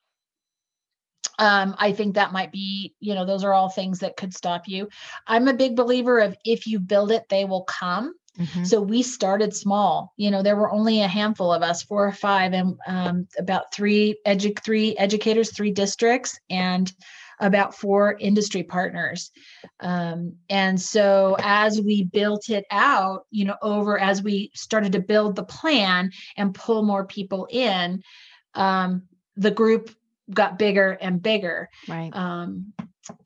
um, 1.40 1.76
I 1.78 1.92
think 1.92 2.16
that 2.16 2.32
might 2.32 2.52
be, 2.52 2.94
you 3.00 3.16
know, 3.16 3.26
those 3.26 3.44
are 3.44 3.54
all 3.54 3.70
things 3.70 4.00
that 4.00 4.18
could 4.18 4.34
stop 4.34 4.68
you. 4.68 4.90
I'm 5.28 5.48
a 5.48 5.54
big 5.54 5.76
believer 5.76 6.20
of 6.20 6.36
if 6.46 6.68
you 6.68 6.80
build 6.80 7.12
it, 7.12 7.28
they 7.30 7.46
will 7.46 7.64
come. 7.64 8.14
Mm-hmm. 8.40 8.64
So 8.64 8.82
we 8.82 9.04
started 9.04 9.56
small. 9.56 10.14
You 10.18 10.32
know, 10.32 10.42
there 10.42 10.56
were 10.56 10.72
only 10.72 11.02
a 11.02 11.08
handful 11.08 11.54
of 11.54 11.62
us, 11.62 11.84
four 11.84 12.08
or 12.08 12.12
five, 12.12 12.54
and 12.54 12.76
um, 12.88 13.28
about 13.38 13.74
three 13.74 14.18
edu- 14.26 14.58
three 14.64 14.98
educators, 14.98 15.52
three 15.52 15.72
districts, 15.72 16.40
and 16.50 16.92
about 17.40 17.76
four 17.76 18.16
industry 18.20 18.64
partners. 18.64 19.32
Um, 19.80 20.36
and 20.50 20.80
so 20.80 21.36
as 21.40 21.80
we 21.80 22.04
built 22.04 22.50
it 22.50 22.66
out, 22.72 23.26
you 23.32 23.46
know, 23.46 23.58
over 23.62 24.00
as 24.00 24.24
we 24.24 24.52
started 24.56 24.94
to 24.94 25.00
build 25.00 25.36
the 25.36 25.44
plan 25.44 26.12
and 26.38 26.56
pull 26.56 26.84
more 26.84 27.06
people 27.06 27.48
in, 27.52 28.02
um, 28.56 29.04
the 29.36 29.52
group 29.52 29.94
got 30.32 30.60
bigger 30.60 30.92
and 30.92 31.22
bigger. 31.22 31.70
Right. 31.88 32.12
Um, 32.14 32.74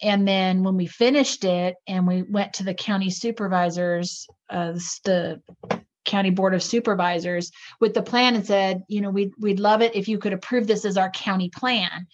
and 0.02 0.28
then 0.28 0.64
when 0.64 0.76
we 0.76 0.88
finished 0.88 1.44
it 1.44 1.76
and 1.88 2.08
we 2.08 2.24
went 2.24 2.54
to 2.54 2.64
the 2.64 2.74
county 2.74 3.10
supervisors, 3.10 4.28
uh, 4.50 4.74
the 5.04 5.42
county 6.06 6.30
board 6.30 6.54
of 6.54 6.64
supervisors 6.64 7.52
with 7.80 7.94
the 7.94 8.02
plan 8.02 8.36
and 8.36 8.46
said, 8.46 8.82
you 8.88 9.02
know, 9.02 9.12
we'd, 9.12 9.34
we'd 9.38 9.60
love 9.60 9.82
it 9.82 9.96
if 9.96 10.08
you 10.08 10.18
could 10.18 10.34
approve 10.34 10.66
this 10.66 10.86
as 10.86 10.98
our 10.98 11.12
county 11.12 11.50
plan. 11.50 12.08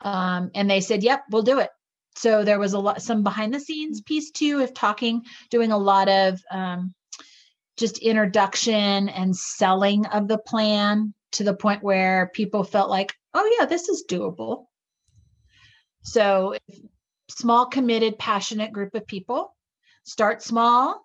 Um, 0.00 0.50
and 0.54 0.68
they 0.68 0.80
said, 0.80 1.02
yep, 1.02 1.22
we'll 1.30 1.42
do 1.42 1.60
it. 1.60 1.70
So 2.16 2.44
there 2.44 2.58
was 2.58 2.72
a 2.72 2.78
lot, 2.78 3.02
some 3.02 3.22
behind 3.22 3.52
the 3.52 3.60
scenes 3.60 4.00
piece 4.00 4.30
too, 4.30 4.60
of 4.60 4.74
talking, 4.74 5.22
doing 5.50 5.72
a 5.72 5.78
lot 5.78 6.08
of 6.08 6.40
um, 6.50 6.94
just 7.76 7.98
introduction 7.98 9.08
and 9.08 9.36
selling 9.36 10.06
of 10.06 10.28
the 10.28 10.38
plan 10.38 11.12
to 11.34 11.44
the 11.44 11.54
point 11.54 11.82
where 11.82 12.30
people 12.34 12.64
felt 12.64 12.90
like, 12.90 13.14
oh, 13.34 13.56
yeah, 13.58 13.66
this 13.66 13.88
is 13.88 14.04
doable. 14.08 14.66
So, 16.02 16.56
small, 17.28 17.66
committed, 17.66 18.18
passionate 18.18 18.72
group 18.72 18.94
of 18.94 19.06
people, 19.06 19.54
start 20.04 20.42
small 20.42 21.04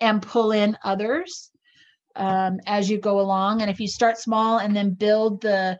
and 0.00 0.20
pull 0.22 0.52
in 0.52 0.76
others. 0.84 1.50
um, 2.16 2.60
as 2.66 2.90
you 2.90 2.98
go 2.98 3.20
along. 3.20 3.62
And 3.62 3.70
if 3.70 3.80
you 3.80 3.88
start 3.88 4.18
small 4.18 4.58
and 4.58 4.74
then 4.76 4.94
build 4.94 5.40
the 5.42 5.78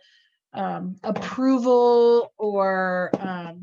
um, 0.54 0.96
approval 1.02 2.32
or 2.38 3.10
um, 3.18 3.62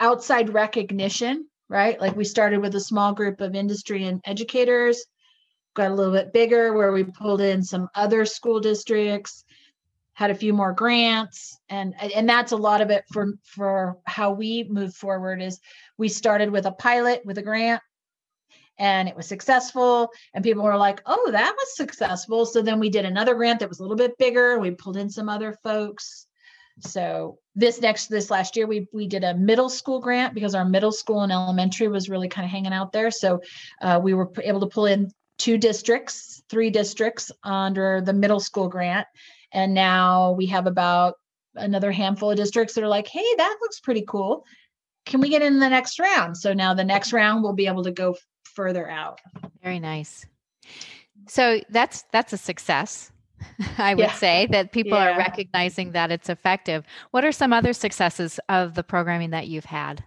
outside 0.00 0.52
recognition, 0.52 1.46
right? 1.68 2.00
Like 2.00 2.16
we 2.16 2.24
started 2.24 2.58
with 2.60 2.74
a 2.74 2.80
small 2.80 3.12
group 3.12 3.40
of 3.40 3.54
industry 3.54 4.04
and 4.06 4.20
educators, 4.24 5.04
got 5.74 5.90
a 5.90 5.94
little 5.94 6.12
bit 6.12 6.32
bigger 6.32 6.72
where 6.72 6.92
we 6.92 7.04
pulled 7.04 7.40
in 7.40 7.62
some 7.62 7.88
other 7.94 8.24
school 8.24 8.60
districts 8.60 9.44
had 10.14 10.30
a 10.30 10.34
few 10.34 10.52
more 10.52 10.72
grants 10.72 11.58
and 11.68 11.94
and 12.14 12.28
that's 12.28 12.52
a 12.52 12.56
lot 12.56 12.80
of 12.80 12.90
it 12.90 13.04
for 13.12 13.32
for 13.44 13.98
how 14.04 14.30
we 14.30 14.64
move 14.64 14.94
forward 14.94 15.40
is 15.40 15.58
we 15.96 16.08
started 16.08 16.50
with 16.50 16.66
a 16.66 16.72
pilot 16.72 17.22
with 17.24 17.38
a 17.38 17.42
grant 17.42 17.82
and 18.78 19.08
it 19.08 19.16
was 19.16 19.26
successful 19.26 20.10
and 20.34 20.44
people 20.44 20.62
were 20.62 20.76
like 20.76 21.00
oh 21.06 21.30
that 21.30 21.54
was 21.56 21.76
successful. 21.76 22.44
So 22.44 22.62
then 22.62 22.78
we 22.78 22.90
did 22.90 23.04
another 23.04 23.34
grant 23.34 23.60
that 23.60 23.68
was 23.68 23.80
a 23.80 23.82
little 23.82 23.96
bit 23.96 24.18
bigger 24.18 24.58
we 24.58 24.70
pulled 24.70 24.96
in 24.96 25.10
some 25.10 25.28
other 25.28 25.56
folks. 25.62 26.26
So 26.80 27.38
this 27.54 27.80
next 27.80 28.08
this 28.08 28.30
last 28.30 28.56
year 28.56 28.66
we 28.66 28.88
we 28.92 29.06
did 29.06 29.24
a 29.24 29.34
middle 29.34 29.70
school 29.70 30.00
grant 30.00 30.34
because 30.34 30.54
our 30.54 30.64
middle 30.64 30.92
school 30.92 31.22
and 31.22 31.32
elementary 31.32 31.88
was 31.88 32.10
really 32.10 32.28
kind 32.28 32.44
of 32.44 32.50
hanging 32.50 32.72
out 32.72 32.92
there. 32.92 33.10
So 33.10 33.40
uh, 33.80 34.00
we 34.02 34.14
were 34.14 34.30
able 34.42 34.60
to 34.60 34.66
pull 34.66 34.86
in 34.86 35.10
two 35.38 35.58
districts 35.58 36.42
three 36.48 36.70
districts 36.70 37.32
under 37.42 38.00
the 38.00 38.12
middle 38.12 38.40
school 38.40 38.68
grant 38.68 39.06
and 39.52 39.74
now 39.74 40.32
we 40.32 40.46
have 40.46 40.66
about 40.66 41.14
another 41.54 41.92
handful 41.92 42.30
of 42.30 42.36
districts 42.36 42.74
that 42.74 42.84
are 42.84 42.88
like 42.88 43.06
hey 43.06 43.24
that 43.36 43.56
looks 43.60 43.80
pretty 43.80 44.04
cool 44.06 44.44
can 45.04 45.20
we 45.20 45.28
get 45.28 45.42
in 45.42 45.58
the 45.58 45.68
next 45.68 45.98
round 45.98 46.36
so 46.36 46.52
now 46.52 46.74
the 46.74 46.84
next 46.84 47.12
round 47.12 47.42
we'll 47.42 47.52
be 47.52 47.66
able 47.66 47.82
to 47.82 47.90
go 47.90 48.14
further 48.52 48.88
out. 48.88 49.20
Very 49.62 49.80
nice. 49.80 50.26
So 51.28 51.60
that's 51.70 52.04
that's 52.12 52.32
a 52.32 52.38
success. 52.38 53.10
I 53.78 53.94
would 53.94 54.02
yeah. 54.02 54.12
say 54.12 54.46
that 54.50 54.72
people 54.72 54.98
yeah. 54.98 55.12
are 55.12 55.18
recognizing 55.18 55.92
that 55.92 56.12
it's 56.12 56.28
effective. 56.28 56.84
What 57.10 57.24
are 57.24 57.32
some 57.32 57.52
other 57.52 57.72
successes 57.72 58.38
of 58.48 58.74
the 58.74 58.84
programming 58.84 59.30
that 59.30 59.48
you've 59.48 59.64
had? 59.64 60.04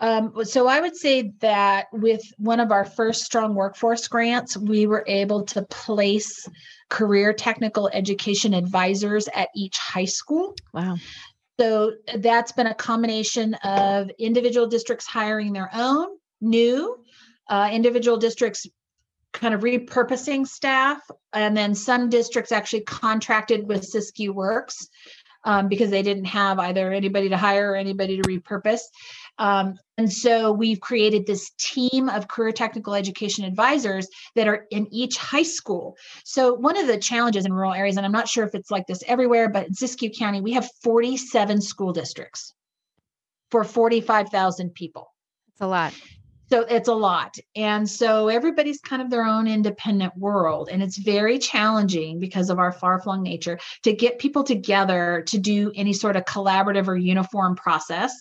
Um, 0.00 0.44
so 0.44 0.66
I 0.66 0.80
would 0.80 0.96
say 0.96 1.32
that 1.40 1.86
with 1.92 2.22
one 2.36 2.60
of 2.60 2.72
our 2.72 2.84
first 2.84 3.24
strong 3.24 3.54
workforce 3.54 4.08
grants, 4.08 4.56
we 4.56 4.86
were 4.86 5.04
able 5.06 5.44
to 5.44 5.62
place 5.62 6.48
career 6.90 7.32
technical 7.32 7.88
education 7.92 8.54
advisors 8.54 9.28
at 9.34 9.48
each 9.54 9.78
high 9.78 10.04
school. 10.04 10.56
Wow. 10.72 10.96
So 11.60 11.92
that's 12.16 12.52
been 12.52 12.66
a 12.66 12.74
combination 12.74 13.54
of 13.54 14.10
individual 14.18 14.66
districts 14.66 15.06
hiring 15.06 15.52
their 15.52 15.70
own 15.72 16.08
new 16.40 16.98
uh, 17.48 17.70
individual 17.72 18.16
districts 18.16 18.66
kind 19.32 19.54
of 19.54 19.62
repurposing 19.62 20.46
staff, 20.46 21.00
and 21.32 21.56
then 21.56 21.74
some 21.74 22.08
districts 22.08 22.52
actually 22.52 22.82
contracted 22.82 23.66
with 23.66 23.82
Siskiyou 23.82 24.32
Works 24.32 24.88
um, 25.44 25.68
because 25.68 25.90
they 25.90 26.02
didn't 26.02 26.26
have 26.26 26.58
either 26.58 26.92
anybody 26.92 27.28
to 27.28 27.36
hire 27.36 27.72
or 27.72 27.76
anybody 27.76 28.20
to 28.20 28.22
repurpose. 28.22 28.80
Um, 29.38 29.74
and 29.98 30.12
so 30.12 30.52
we've 30.52 30.80
created 30.80 31.26
this 31.26 31.50
team 31.58 32.08
of 32.08 32.28
career 32.28 32.52
technical 32.52 32.94
education 32.94 33.44
advisors 33.44 34.08
that 34.34 34.48
are 34.48 34.66
in 34.70 34.86
each 34.92 35.16
high 35.16 35.42
school. 35.42 35.96
So 36.24 36.54
one 36.54 36.76
of 36.76 36.86
the 36.86 36.98
challenges 36.98 37.46
in 37.46 37.52
rural 37.52 37.74
areas, 37.74 37.96
and 37.96 38.06
I'm 38.06 38.12
not 38.12 38.28
sure 38.28 38.44
if 38.44 38.54
it's 38.54 38.70
like 38.70 38.86
this 38.86 39.02
everywhere, 39.06 39.48
but 39.48 39.66
in 39.66 39.72
Siskiyou 39.72 40.16
County, 40.16 40.40
we 40.40 40.52
have 40.52 40.68
47 40.82 41.60
school 41.60 41.92
districts 41.92 42.52
for 43.50 43.64
45,000 43.64 44.74
people. 44.74 45.12
It's 45.52 45.60
a 45.60 45.66
lot 45.66 45.94
so 46.50 46.60
it's 46.62 46.88
a 46.88 46.94
lot 46.94 47.36
and 47.56 47.88
so 47.88 48.28
everybody's 48.28 48.80
kind 48.80 49.00
of 49.02 49.10
their 49.10 49.24
own 49.24 49.46
independent 49.46 50.16
world 50.16 50.68
and 50.70 50.82
it's 50.82 50.96
very 50.96 51.38
challenging 51.38 52.20
because 52.20 52.50
of 52.50 52.58
our 52.58 52.72
far-flung 52.72 53.22
nature 53.22 53.58
to 53.82 53.92
get 53.92 54.18
people 54.18 54.44
together 54.44 55.22
to 55.26 55.38
do 55.38 55.72
any 55.74 55.92
sort 55.92 56.16
of 56.16 56.24
collaborative 56.24 56.88
or 56.88 56.96
uniform 56.96 57.54
process 57.54 58.12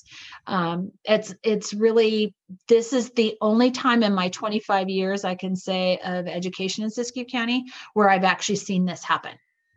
um, 0.48 0.92
it's 1.06 1.34
it's 1.44 1.74
really 1.74 2.34
this 2.68 2.94
is 2.94 3.10
the 3.12 3.36
only 3.42 3.72
time 3.72 4.04
in 4.04 4.14
my 4.14 4.30
25 4.30 4.90
years 4.90 5.24
i 5.24 5.36
can 5.36 5.56
say 5.56 6.00
of 6.04 6.28
education 6.28 6.84
in 6.84 6.90
siskiyou 6.90 7.30
county 7.30 7.66
where 7.94 8.10
i've 8.10 8.24
actually 8.24 8.56
seen 8.56 8.86
this 8.86 9.04
happen 9.04 9.34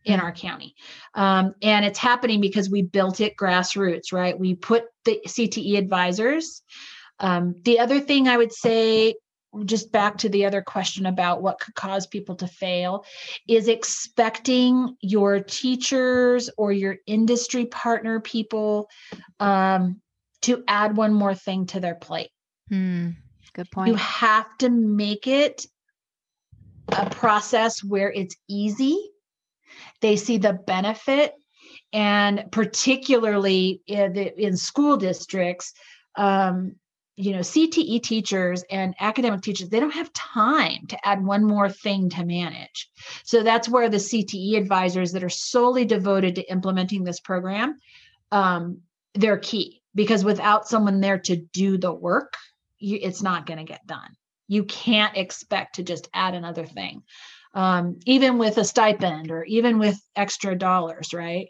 in 0.06 0.20
our 0.20 0.30
county. 0.32 0.74
Um, 1.14 1.54
and 1.62 1.84
it's 1.84 1.98
happening 1.98 2.40
because 2.40 2.70
we 2.70 2.82
built 2.82 3.20
it 3.20 3.36
grassroots, 3.36 4.12
right? 4.12 4.38
We 4.38 4.54
put 4.54 4.84
the 5.04 5.20
CTE 5.26 5.76
advisors 5.76 6.62
um, 7.20 7.54
the 7.64 7.78
other 7.78 8.00
thing 8.00 8.28
I 8.28 8.36
would 8.36 8.52
say, 8.52 9.14
just 9.64 9.90
back 9.90 10.18
to 10.18 10.28
the 10.28 10.44
other 10.44 10.60
question 10.60 11.06
about 11.06 11.40
what 11.40 11.58
could 11.58 11.74
cause 11.74 12.06
people 12.06 12.34
to 12.36 12.46
fail, 12.46 13.04
is 13.48 13.68
expecting 13.68 14.96
your 15.00 15.40
teachers 15.40 16.50
or 16.58 16.72
your 16.72 16.96
industry 17.06 17.66
partner 17.66 18.20
people 18.20 18.90
um, 19.40 20.00
to 20.42 20.62
add 20.68 20.96
one 20.96 21.14
more 21.14 21.34
thing 21.34 21.66
to 21.66 21.80
their 21.80 21.94
plate. 21.94 22.30
Hmm. 22.68 23.10
Good 23.54 23.70
point. 23.70 23.88
You 23.88 23.94
have 23.94 24.46
to 24.58 24.68
make 24.68 25.26
it 25.26 25.64
a 26.88 27.08
process 27.08 27.82
where 27.82 28.12
it's 28.12 28.36
easy. 28.48 28.98
They 30.02 30.16
see 30.16 30.36
the 30.36 30.52
benefit, 30.52 31.32
and 31.92 32.44
particularly 32.52 33.80
in, 33.86 34.12
the, 34.12 34.42
in 34.42 34.56
school 34.56 34.98
districts, 34.98 35.72
um, 36.16 36.76
you 37.16 37.32
know 37.32 37.40
cte 37.40 38.02
teachers 38.02 38.62
and 38.70 38.94
academic 39.00 39.40
teachers 39.40 39.70
they 39.70 39.80
don't 39.80 39.94
have 39.94 40.12
time 40.12 40.86
to 40.86 41.08
add 41.08 41.24
one 41.24 41.44
more 41.44 41.68
thing 41.68 42.10
to 42.10 42.24
manage. 42.24 42.90
So 43.24 43.42
that's 43.42 43.68
where 43.68 43.88
the 43.88 43.96
cte 43.96 44.56
advisors 44.56 45.12
that 45.12 45.24
are 45.24 45.28
solely 45.28 45.84
devoted 45.84 46.34
to 46.36 46.50
implementing 46.50 47.04
this 47.04 47.20
program 47.20 47.76
um, 48.32 48.80
they're 49.14 49.38
key 49.38 49.82
because 49.94 50.24
without 50.24 50.68
someone 50.68 51.00
there 51.00 51.18
to 51.18 51.36
do 51.36 51.78
the 51.78 51.92
work 51.92 52.34
you, 52.78 52.98
it's 53.00 53.22
not 53.22 53.46
going 53.46 53.58
to 53.58 53.64
get 53.64 53.86
done. 53.86 54.16
You 54.48 54.64
can't 54.64 55.16
expect 55.16 55.76
to 55.76 55.82
just 55.82 56.08
add 56.14 56.34
another 56.34 56.66
thing. 56.66 57.02
Um, 57.54 57.98
even 58.04 58.38
with 58.38 58.58
a 58.58 58.64
stipend 58.64 59.30
or 59.30 59.42
even 59.44 59.78
with 59.78 59.98
extra 60.14 60.56
dollars 60.56 61.14
right 61.14 61.48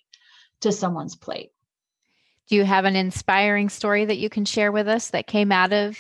to 0.61 0.71
someone's 0.71 1.17
plate 1.17 1.51
do 2.49 2.57
you 2.57 2.65
have 2.65 2.85
an 2.85 2.97
inspiring 2.97 3.69
story 3.69 4.05
that 4.05 4.19
you 4.19 4.29
can 4.29 4.45
share 4.45 4.71
with 4.71 4.89
us 4.89 5.11
that 5.11 5.27
came 5.27 5.51
out 5.51 5.73
of 5.73 5.99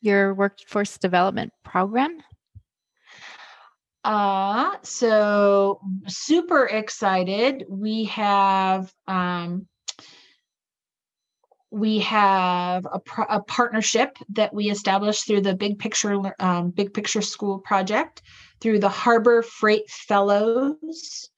your 0.00 0.34
workforce 0.34 0.98
development 0.98 1.52
program? 1.64 2.22
Uh, 4.02 4.76
so 4.82 5.80
super 6.06 6.66
excited. 6.66 7.64
We 7.68 8.04
have 8.04 8.90
um, 9.06 9.66
we 11.70 12.00
have 12.00 12.86
a, 12.86 13.00
a, 13.28 13.42
partnership 13.42 14.16
that 14.30 14.52
we 14.52 14.70
established 14.70 15.26
through 15.26 15.42
the 15.42 15.54
Big 15.54 15.78
Picture 15.78 16.34
um, 16.40 16.70
Big 16.70 16.94
Picture 16.94 17.22
School 17.22 17.58
project 17.58 18.22
through 18.60 18.78
the 18.78 18.88
Harbor 18.88 19.42
Freight 19.42 19.88
Fellows 19.90 21.30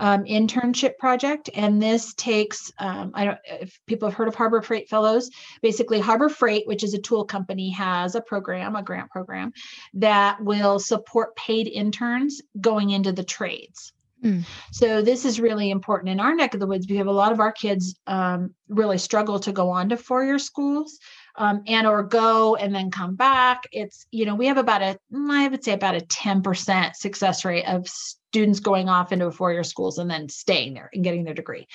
um, 0.00 0.24
internship 0.24 0.98
project. 0.98 1.50
And 1.54 1.80
this 1.80 2.14
takes, 2.14 2.72
um, 2.78 3.12
I 3.14 3.24
don't 3.24 3.38
if 3.44 3.80
people 3.86 4.08
have 4.08 4.16
heard 4.16 4.28
of 4.28 4.34
Harbor 4.34 4.62
Freight 4.62 4.88
Fellows. 4.88 5.30
Basically, 5.62 6.00
Harbor 6.00 6.28
Freight, 6.28 6.66
which 6.66 6.82
is 6.82 6.94
a 6.94 6.98
tool 6.98 7.24
company, 7.24 7.70
has 7.70 8.14
a 8.14 8.20
program, 8.20 8.76
a 8.76 8.82
grant 8.82 9.10
program 9.10 9.52
that 9.94 10.42
will 10.42 10.78
support 10.78 11.36
paid 11.36 11.68
interns 11.68 12.42
going 12.60 12.90
into 12.90 13.12
the 13.12 13.24
trades. 13.24 13.92
Mm. 14.22 14.44
So 14.72 15.02
this 15.02 15.26
is 15.26 15.38
really 15.38 15.70
important 15.70 16.08
in 16.08 16.18
our 16.18 16.34
neck 16.34 16.54
of 16.54 16.60
the 16.60 16.66
woods. 16.66 16.88
We 16.88 16.96
have 16.96 17.08
a 17.08 17.12
lot 17.12 17.32
of 17.32 17.40
our 17.40 17.52
kids 17.52 17.94
um, 18.06 18.54
really 18.68 18.96
struggle 18.96 19.38
to 19.40 19.52
go 19.52 19.68
on 19.68 19.90
to 19.90 19.98
four-year 19.98 20.38
schools 20.38 20.98
um, 21.36 21.62
and 21.66 21.86
or 21.86 22.02
go 22.02 22.56
and 22.56 22.74
then 22.74 22.90
come 22.90 23.16
back. 23.16 23.64
It's 23.70 24.06
you 24.10 24.24
know 24.24 24.34
we 24.34 24.46
have 24.46 24.56
about 24.56 24.82
a 24.82 24.98
I 25.28 25.48
would 25.48 25.62
say 25.62 25.72
about 25.72 25.94
a 25.94 26.00
ten 26.00 26.42
percent 26.42 26.96
success 26.96 27.44
rate 27.44 27.66
of 27.66 27.86
students 28.34 28.58
going 28.58 28.88
off 28.88 29.12
into 29.12 29.30
four-year 29.30 29.62
schools 29.62 29.98
and 29.98 30.10
then 30.10 30.28
staying 30.28 30.74
there 30.74 30.90
and 30.92 31.04
getting 31.04 31.22
their 31.22 31.34
degree. 31.34 31.68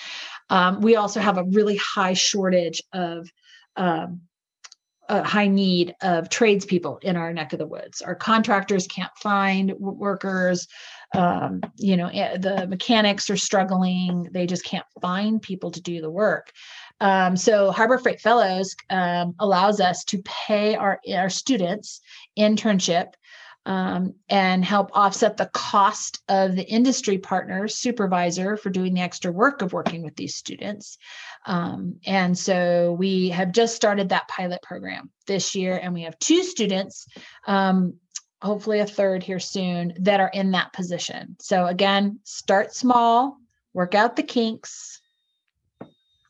Um, 0.50 0.82
we 0.82 0.98
also 0.98 1.22
have 1.22 1.38
a 1.38 1.45
really 1.45 1.78
high 1.78 2.12
shortage 2.12 2.84
of 2.91 3.30
um, 3.78 4.22
a 5.08 5.24
high 5.24 5.48
need 5.48 5.95
of 6.02 6.30
tradespeople 6.30 6.98
in 7.02 7.15
our 7.15 7.32
neck 7.32 7.54
of 7.54 7.60
the 7.60 7.65
woods. 7.65 8.02
Our 8.02 8.13
contractors 8.13 8.88
can't 8.88 9.12
find 9.22 9.72
workers. 9.80 10.67
Um, 11.15 11.62
you 11.78 11.95
know, 11.95 12.10
eh, 12.10 12.38
the 12.38 12.67
mechanics 12.67 13.30
are 13.30 13.38
struggling. 13.38 14.28
They 14.34 14.45
just 14.45 14.65
can't 14.65 14.86
find 15.02 15.41
people 15.41 15.72
to 15.72 15.82
do 15.82 16.02
the 16.02 16.12
work. 16.12 16.52
Um, 17.00 17.38
so 17.38 17.72
Harbor 17.72 17.98
Freight 17.98 18.19
Fellows 18.19 18.76
um, 18.89 19.34
allows 19.39 19.80
us 19.80 20.04
to 20.06 20.22
pay 20.24 20.76
our 20.76 21.00
our 21.15 21.30
students 21.30 22.02
internship 22.38 23.13
um, 23.69 24.15
and 24.27 24.65
help 24.65 24.89
offset 24.93 25.38
the 25.38 25.45
cost 25.53 26.23
of 26.27 26.55
the 26.55 26.67
industry 26.67 27.19
partner 27.19 27.67
supervisor 27.67 28.58
for 28.58 28.71
doing 28.71 28.95
the 28.95 29.01
extra 29.01 29.32
work 29.32 29.62
of 29.62 29.73
working 29.73 30.01
with 30.01 30.15
these 30.15 30.36
students. 30.36 30.97
Um, 31.45 31.97
and 32.03 32.36
so 32.36 32.95
we 32.97 33.29
have 33.29 33.51
just 33.51 33.75
started 33.75 34.10
that 34.10 34.27
pilot 34.27 34.63
program 34.63 35.12
this 35.27 35.53
year, 35.53 35.77
and 35.77 35.93
we 35.93 36.01
have 36.01 36.17
two 36.17 36.41
students 36.41 37.05
um, 37.45 37.93
hopefully 38.41 38.79
a 38.79 38.88
third 38.88 39.21
here 39.21 39.39
soon 39.39 39.93
that 39.99 40.19
are 40.19 40.32
in 40.34 40.51
that 40.51 40.73
position. 40.73 41.36
So 41.39 41.67
again, 41.67 42.21
start 42.23 42.73
small, 42.73 43.38
work 43.73 43.93
out 43.93 44.15
the 44.15 44.23
kinks, 44.23 44.99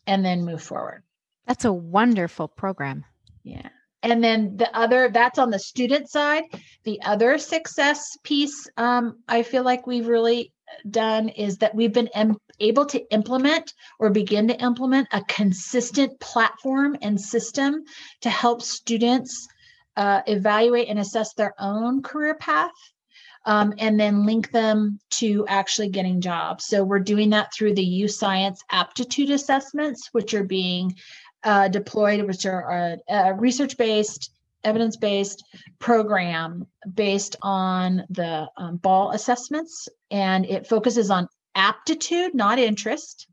and 0.05 0.25
then 0.25 0.43
move 0.43 0.61
forward. 0.61 1.03
That's 1.47 1.63
a 1.63 1.71
wonderful 1.71 2.49
program. 2.49 3.05
Yeah. 3.43 3.69
And 4.01 4.23
then 4.23 4.57
the 4.57 4.75
other, 4.77 5.09
that's 5.09 5.39
on 5.39 5.49
the 5.49 5.59
student 5.59 6.09
side. 6.09 6.43
The 6.83 7.01
other 7.01 7.37
success 7.37 8.17
piece 8.23 8.67
um, 8.77 9.19
I 9.27 9.43
feel 9.43 9.63
like 9.63 9.87
we've 9.87 10.07
really 10.07 10.53
done 10.89 11.29
is 11.29 11.57
that 11.57 11.75
we've 11.75 11.93
been 11.93 12.09
em- 12.13 12.37
able 12.59 12.85
to 12.85 13.11
implement 13.11 13.73
or 13.99 14.09
begin 14.09 14.47
to 14.47 14.61
implement 14.61 15.07
a 15.11 15.23
consistent 15.23 16.19
platform 16.19 16.95
and 17.01 17.19
system 17.19 17.83
to 18.21 18.29
help 18.29 18.61
students 18.61 19.47
uh, 19.97 20.21
evaluate 20.27 20.87
and 20.87 20.99
assess 20.99 21.33
their 21.33 21.53
own 21.59 22.01
career 22.01 22.35
path 22.35 22.71
um, 23.45 23.73
and 23.77 23.99
then 23.99 24.25
link 24.25 24.51
them 24.51 24.99
to 25.09 25.45
actually 25.47 25.89
getting 25.89 26.21
jobs. 26.21 26.65
So 26.65 26.83
we're 26.83 26.99
doing 26.99 27.31
that 27.31 27.53
through 27.53 27.75
the 27.75 28.01
YouScience 28.01 28.59
aptitude 28.71 29.29
assessments, 29.29 30.09
which 30.11 30.33
are 30.33 30.43
being 30.43 30.95
uh, 31.43 31.67
deployed, 31.67 32.25
which 32.25 32.45
are 32.45 32.69
a, 32.69 32.97
a 33.09 33.33
research 33.33 33.77
based, 33.77 34.31
evidence 34.63 34.97
based 34.97 35.43
program 35.79 36.67
based 36.93 37.35
on 37.41 38.03
the 38.09 38.47
um, 38.57 38.77
ball 38.77 39.11
assessments. 39.11 39.87
And 40.11 40.45
it 40.45 40.67
focuses 40.67 41.09
on 41.09 41.27
aptitude, 41.55 42.35
not 42.35 42.59
interest, 42.59 43.27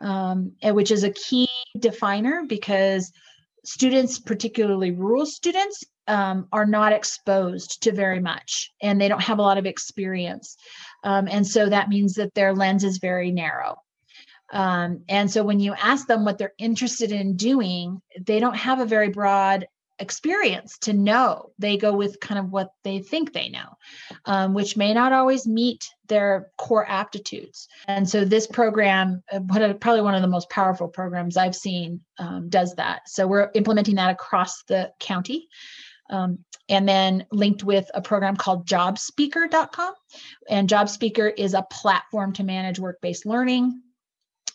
um, 0.00 0.52
which 0.62 0.90
is 0.90 1.04
a 1.04 1.10
key 1.10 1.48
definer 1.78 2.42
because 2.48 3.12
students, 3.64 4.18
particularly 4.18 4.90
rural 4.90 5.26
students, 5.26 5.84
um, 6.08 6.48
are 6.52 6.66
not 6.66 6.92
exposed 6.92 7.82
to 7.84 7.92
very 7.92 8.20
much 8.20 8.72
and 8.82 9.00
they 9.00 9.08
don't 9.08 9.22
have 9.22 9.38
a 9.38 9.42
lot 9.42 9.58
of 9.58 9.66
experience. 9.66 10.56
Um, 11.04 11.28
and 11.28 11.46
so 11.46 11.68
that 11.68 11.88
means 11.88 12.14
that 12.14 12.34
their 12.34 12.54
lens 12.54 12.84
is 12.84 12.98
very 12.98 13.30
narrow. 13.30 13.76
Um, 14.52 15.02
and 15.08 15.30
so 15.30 15.42
when 15.42 15.60
you 15.60 15.74
ask 15.74 16.06
them 16.06 16.24
what 16.24 16.38
they're 16.38 16.54
interested 16.58 17.10
in 17.10 17.36
doing, 17.36 18.00
they 18.20 18.38
don't 18.38 18.56
have 18.56 18.80
a 18.80 18.86
very 18.86 19.08
broad 19.08 19.66
experience 19.98 20.78
to 20.78 20.92
know. 20.92 21.52
They 21.58 21.76
go 21.78 21.94
with 21.94 22.20
kind 22.20 22.38
of 22.38 22.50
what 22.50 22.72
they 22.84 22.98
think 22.98 23.32
they 23.32 23.48
know, 23.48 23.76
um, 24.26 24.52
which 24.52 24.76
may 24.76 24.92
not 24.92 25.12
always 25.12 25.46
meet 25.46 25.88
their 26.08 26.50
core 26.58 26.86
aptitudes. 26.86 27.68
And 27.86 28.08
so 28.08 28.24
this 28.24 28.46
program, 28.46 29.22
uh, 29.32 29.40
probably 29.80 30.02
one 30.02 30.14
of 30.14 30.22
the 30.22 30.28
most 30.28 30.50
powerful 30.50 30.88
programs 30.88 31.36
I've 31.36 31.56
seen, 31.56 32.00
um, 32.18 32.48
does 32.48 32.74
that. 32.74 33.08
So 33.08 33.26
we're 33.26 33.50
implementing 33.54 33.94
that 33.94 34.10
across 34.10 34.64
the 34.64 34.92
county. 35.00 35.48
Um, 36.10 36.40
and 36.68 36.86
then 36.86 37.24
linked 37.32 37.64
with 37.64 37.90
a 37.94 38.02
program 38.02 38.36
called 38.36 38.66
jobspeaker.com. 38.66 39.94
And 40.50 40.68
JobSpeaker 40.68 41.32
is 41.38 41.54
a 41.54 41.66
platform 41.70 42.34
to 42.34 42.44
manage 42.44 42.78
work 42.78 43.00
based 43.00 43.24
learning, 43.24 43.80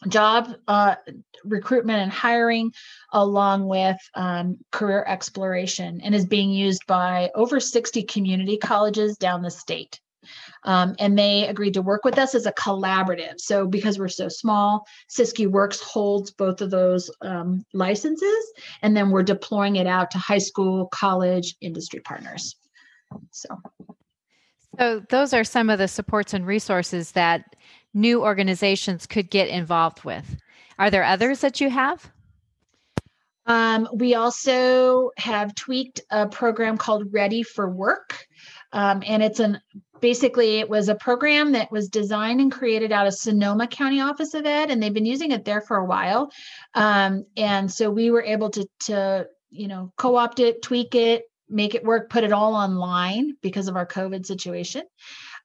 job 0.08 0.54
uh, 0.68 0.96
recruitment 1.44 2.00
and 2.00 2.12
hiring, 2.12 2.72
along 3.14 3.68
with 3.68 3.98
um, 4.16 4.58
career 4.72 5.04
exploration, 5.08 6.02
and 6.04 6.14
is 6.14 6.26
being 6.26 6.52
used 6.52 6.86
by 6.88 7.32
over 7.36 7.60
60 7.60 8.04
community 8.04 8.58
colleges 8.58 9.18
down 9.18 9.42
the 9.42 9.52
state. 9.52 10.00
Um, 10.64 10.96
and 11.00 11.18
they 11.18 11.48
agreed 11.48 11.76
to 11.76 11.82
work 11.82 12.04
with 12.04 12.18
us 12.18 12.36
as 12.36 12.46
a 12.46 12.52
collaborative. 12.52 13.36
So, 13.38 13.66
because 13.66 13.98
we're 13.98 14.10
so 14.10 14.28
small, 14.28 14.86
Siskiyou 15.10 15.50
Works 15.50 15.80
holds 15.82 16.32
both 16.32 16.62
of 16.62 16.72
those 16.72 17.10
um, 17.22 17.64
licenses, 17.74 18.52
and 18.82 18.96
then 18.96 19.10
we're 19.10 19.24
deploying 19.24 19.78
it 19.78 19.88
out 19.88 20.12
to 20.12 20.18
high 20.18 20.38
school, 20.38 20.88
college, 20.88 21.56
industry 21.62 22.02
partners. 22.02 22.56
So, 23.32 23.48
so 24.78 25.04
those 25.10 25.34
are 25.34 25.46
some 25.46 25.70
of 25.70 25.80
the 25.80 25.88
supports 25.88 26.34
and 26.34 26.46
resources 26.46 27.14
that 27.14 27.56
new 27.98 28.24
organizations 28.24 29.06
could 29.06 29.30
get 29.30 29.50
involved 29.50 30.04
with. 30.04 30.38
Are 30.80 30.92
there 30.92 31.04
others 31.04 31.40
that 31.42 31.60
you 31.60 31.70
have? 31.70 32.12
Um, 33.46 33.88
we 33.94 34.14
also 34.16 35.12
have 35.18 35.56
tweaked 35.56 36.02
a 36.12 36.28
program 36.28 36.78
called 36.78 37.14
Ready 37.14 37.44
for 37.44 37.70
Work. 37.70 38.28
Um, 38.74 39.02
and 39.06 39.24
it's 39.24 39.40
an 39.40 39.62
basically 40.02 40.60
it 40.60 40.70
was 40.70 40.90
a 40.90 40.96
program 40.96 41.54
that 41.54 41.72
was 41.72 41.90
designed 41.90 42.40
and 42.42 42.52
created 42.52 42.92
out 42.92 43.08
of 43.08 43.14
Sonoma 43.14 43.68
County 43.68 44.02
Office 44.02 44.34
of 44.34 44.46
Ed, 44.46 44.70
and 44.70 44.84
they've 44.84 44.94
been 44.94 45.06
using 45.06 45.32
it 45.32 45.46
there 45.46 45.62
for 45.62 45.78
a 45.78 45.86
while. 45.86 46.30
Um, 46.74 47.26
and 47.36 47.72
so 47.72 47.90
we 47.90 48.12
were 48.12 48.24
able 48.24 48.50
to 48.52 48.68
to 48.82 49.28
you 49.50 49.68
know 49.68 49.92
co-opt 49.98 50.40
it, 50.40 50.62
tweak 50.62 50.94
it, 50.96 51.24
make 51.50 51.76
it 51.76 51.84
work, 51.84 52.10
put 52.10 52.24
it 52.24 52.34
all 52.34 52.54
online 52.54 53.38
because 53.42 53.68
of 53.68 53.76
our 53.76 53.88
COVID 53.88 54.26
situation. 54.26 54.84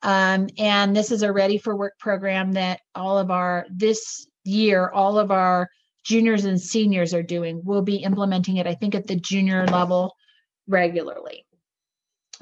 Um, 0.03 0.49
and 0.59 0.97
this 0.97 1.11
is 1.13 1.23
a 1.23 1.33
ready 1.33 1.59
for 1.59 1.77
work 1.77 1.99
program 1.99 2.53
that 2.53 2.81
all 2.95 3.19
of 3.19 3.31
our, 3.31 3.67
this 3.71 4.27
year, 4.45 4.91
all 4.91 5.19
of 5.19 5.31
our 5.31 5.69
juniors 6.05 6.45
and 6.45 6.61
seniors 6.61 7.15
are 7.15 7.23
doing. 7.23 7.63
We'll 7.65 7.83
be 7.83 7.97
implementing 7.97 8.57
it, 8.57 8.67
I 8.67 8.75
think, 8.75 8.95
at 8.95 9.07
the 9.07 9.17
junior 9.17 9.67
level 9.67 10.17
regularly. 10.67 11.47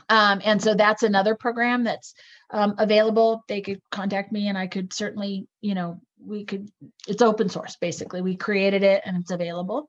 Um, 0.09 0.40
and 0.44 0.62
so 0.62 0.75
that's 0.75 1.03
another 1.03 1.35
program 1.37 1.85
that's 1.85 2.14
um, 2.51 2.75
available. 2.79 3.44
They 3.49 3.61
could 3.61 3.81
contact 3.90 4.33
me 4.33 4.49
and 4.49 4.59
I 4.59 4.66
could 4.66 4.92
certainly, 4.92 5.46
you 5.61 5.75
know, 5.75 6.01
we 6.18 6.44
could, 6.44 6.68
it's 7.07 7.23
open 7.23 7.49
source 7.49 7.77
basically. 7.77 8.20
We 8.20 8.37
created 8.37 8.83
it 8.83 9.03
and 9.05 9.16
it's 9.18 9.31
available. 9.31 9.88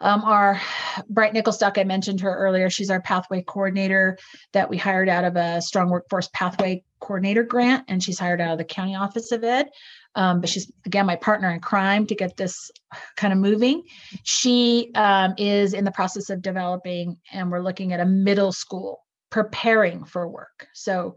Um, 0.00 0.22
our 0.24 0.60
Bright 1.08 1.34
Nickelstock, 1.34 1.78
I 1.78 1.84
mentioned 1.84 2.20
her 2.20 2.34
earlier. 2.34 2.70
She's 2.70 2.90
our 2.90 3.02
pathway 3.02 3.42
coordinator 3.42 4.18
that 4.52 4.70
we 4.70 4.76
hired 4.76 5.08
out 5.08 5.24
of 5.24 5.36
a 5.36 5.60
strong 5.60 5.90
workforce 5.90 6.28
pathway 6.32 6.82
coordinator 7.00 7.42
grant, 7.42 7.84
and 7.88 8.02
she's 8.02 8.18
hired 8.18 8.40
out 8.40 8.52
of 8.52 8.58
the 8.58 8.64
county 8.64 8.94
office 8.94 9.32
of 9.32 9.44
ed. 9.44 9.68
Um, 10.14 10.40
but 10.40 10.48
she's 10.48 10.70
again 10.86 11.06
my 11.06 11.16
partner 11.16 11.50
in 11.50 11.60
crime 11.60 12.06
to 12.06 12.14
get 12.14 12.36
this 12.36 12.70
kind 13.16 13.32
of 13.32 13.38
moving. 13.38 13.84
She 14.24 14.90
um, 14.94 15.34
is 15.38 15.74
in 15.74 15.84
the 15.84 15.92
process 15.92 16.30
of 16.30 16.42
developing, 16.42 17.18
and 17.32 17.50
we're 17.50 17.62
looking 17.62 17.92
at 17.92 18.00
a 18.00 18.06
middle 18.06 18.52
school 18.52 19.04
preparing 19.30 20.04
for 20.04 20.26
work. 20.26 20.66
So, 20.74 21.16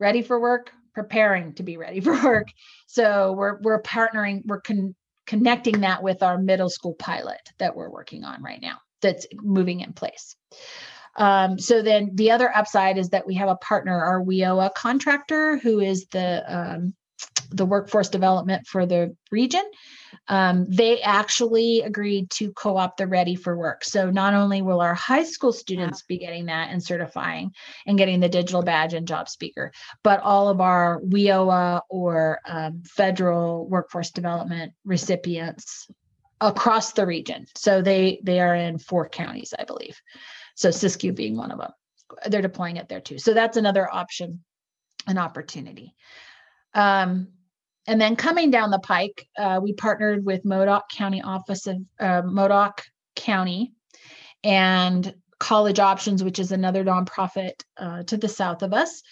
ready 0.00 0.22
for 0.22 0.40
work, 0.40 0.72
preparing 0.94 1.52
to 1.54 1.62
be 1.62 1.76
ready 1.76 2.00
for 2.00 2.20
work. 2.24 2.48
So 2.86 3.32
we're 3.32 3.58
we're 3.60 3.82
partnering, 3.82 4.42
we're 4.46 4.60
con- 4.60 4.94
connecting 5.26 5.80
that 5.80 6.02
with 6.02 6.22
our 6.22 6.38
middle 6.38 6.70
school 6.70 6.94
pilot 6.94 7.40
that 7.58 7.76
we're 7.76 7.90
working 7.90 8.24
on 8.24 8.42
right 8.42 8.60
now 8.60 8.78
that's 9.00 9.26
moving 9.34 9.80
in 9.80 9.92
place. 9.92 10.36
Um, 11.16 11.58
so 11.58 11.82
then 11.82 12.10
the 12.14 12.32
other 12.32 12.54
upside 12.54 12.98
is 12.98 13.10
that 13.10 13.26
we 13.26 13.34
have 13.36 13.48
a 13.48 13.56
partner, 13.56 14.02
our 14.02 14.22
WIOA 14.22 14.74
contractor, 14.74 15.58
who 15.58 15.80
is 15.80 16.06
the 16.10 16.42
um, 16.48 16.94
the 17.50 17.66
workforce 17.66 18.08
development 18.08 18.66
for 18.66 18.86
the 18.86 19.16
region 19.30 19.64
um, 20.28 20.66
they 20.68 21.00
actually 21.00 21.82
agreed 21.82 22.30
to 22.30 22.52
co-opt 22.52 22.98
the 22.98 23.06
ready 23.06 23.34
for 23.34 23.56
work. 23.56 23.84
So 23.84 24.10
not 24.10 24.34
only 24.34 24.62
will 24.62 24.80
our 24.80 24.94
high 24.94 25.24
school 25.24 25.52
students 25.52 26.02
be 26.02 26.18
getting 26.18 26.46
that 26.46 26.70
and 26.70 26.82
certifying 26.82 27.52
and 27.86 27.98
getting 27.98 28.20
the 28.20 28.28
digital 28.28 28.62
badge 28.62 28.94
and 28.94 29.06
JobSpeaker 29.06 29.70
but 30.02 30.20
all 30.20 30.48
of 30.48 30.60
our 30.60 31.00
wioa 31.00 31.82
or 31.88 32.40
um, 32.46 32.82
federal 32.84 33.68
workforce 33.68 34.10
development 34.10 34.72
recipients 34.84 35.88
across 36.40 36.92
the 36.92 37.06
region. 37.06 37.46
So 37.56 37.82
they 37.82 38.20
they 38.22 38.40
are 38.40 38.54
in 38.54 38.78
four 38.78 39.08
counties 39.08 39.54
i 39.58 39.64
believe. 39.64 40.00
So 40.56 40.68
siskiyou 40.70 41.14
being 41.14 41.36
one 41.36 41.50
of 41.50 41.58
them 41.58 41.70
they're 42.26 42.42
deploying 42.42 42.76
it 42.76 42.88
there 42.88 43.00
too. 43.00 43.18
So 43.18 43.34
that's 43.34 43.56
another 43.56 43.92
option 43.92 44.44
an 45.06 45.18
opportunity 45.18 45.94
um, 46.74 47.28
and 47.86 48.00
then 48.00 48.16
coming 48.16 48.50
down 48.50 48.70
the 48.70 48.78
pike, 48.78 49.26
uh, 49.38 49.60
we 49.62 49.74
partnered 49.74 50.24
with 50.24 50.44
Modoc 50.44 50.88
County 50.90 51.20
Office 51.22 51.66
of 51.66 51.76
uh, 52.00 52.22
Modoc 52.24 52.82
County 53.14 53.72
and 54.42 55.14
College 55.38 55.78
Options, 55.78 56.24
which 56.24 56.38
is 56.38 56.52
another 56.52 56.84
nonprofit 56.84 57.62
uh, 57.76 58.02
to 58.04 58.16
the 58.16 58.28
south 58.28 58.62
of 58.62 58.72
us. 58.72 59.02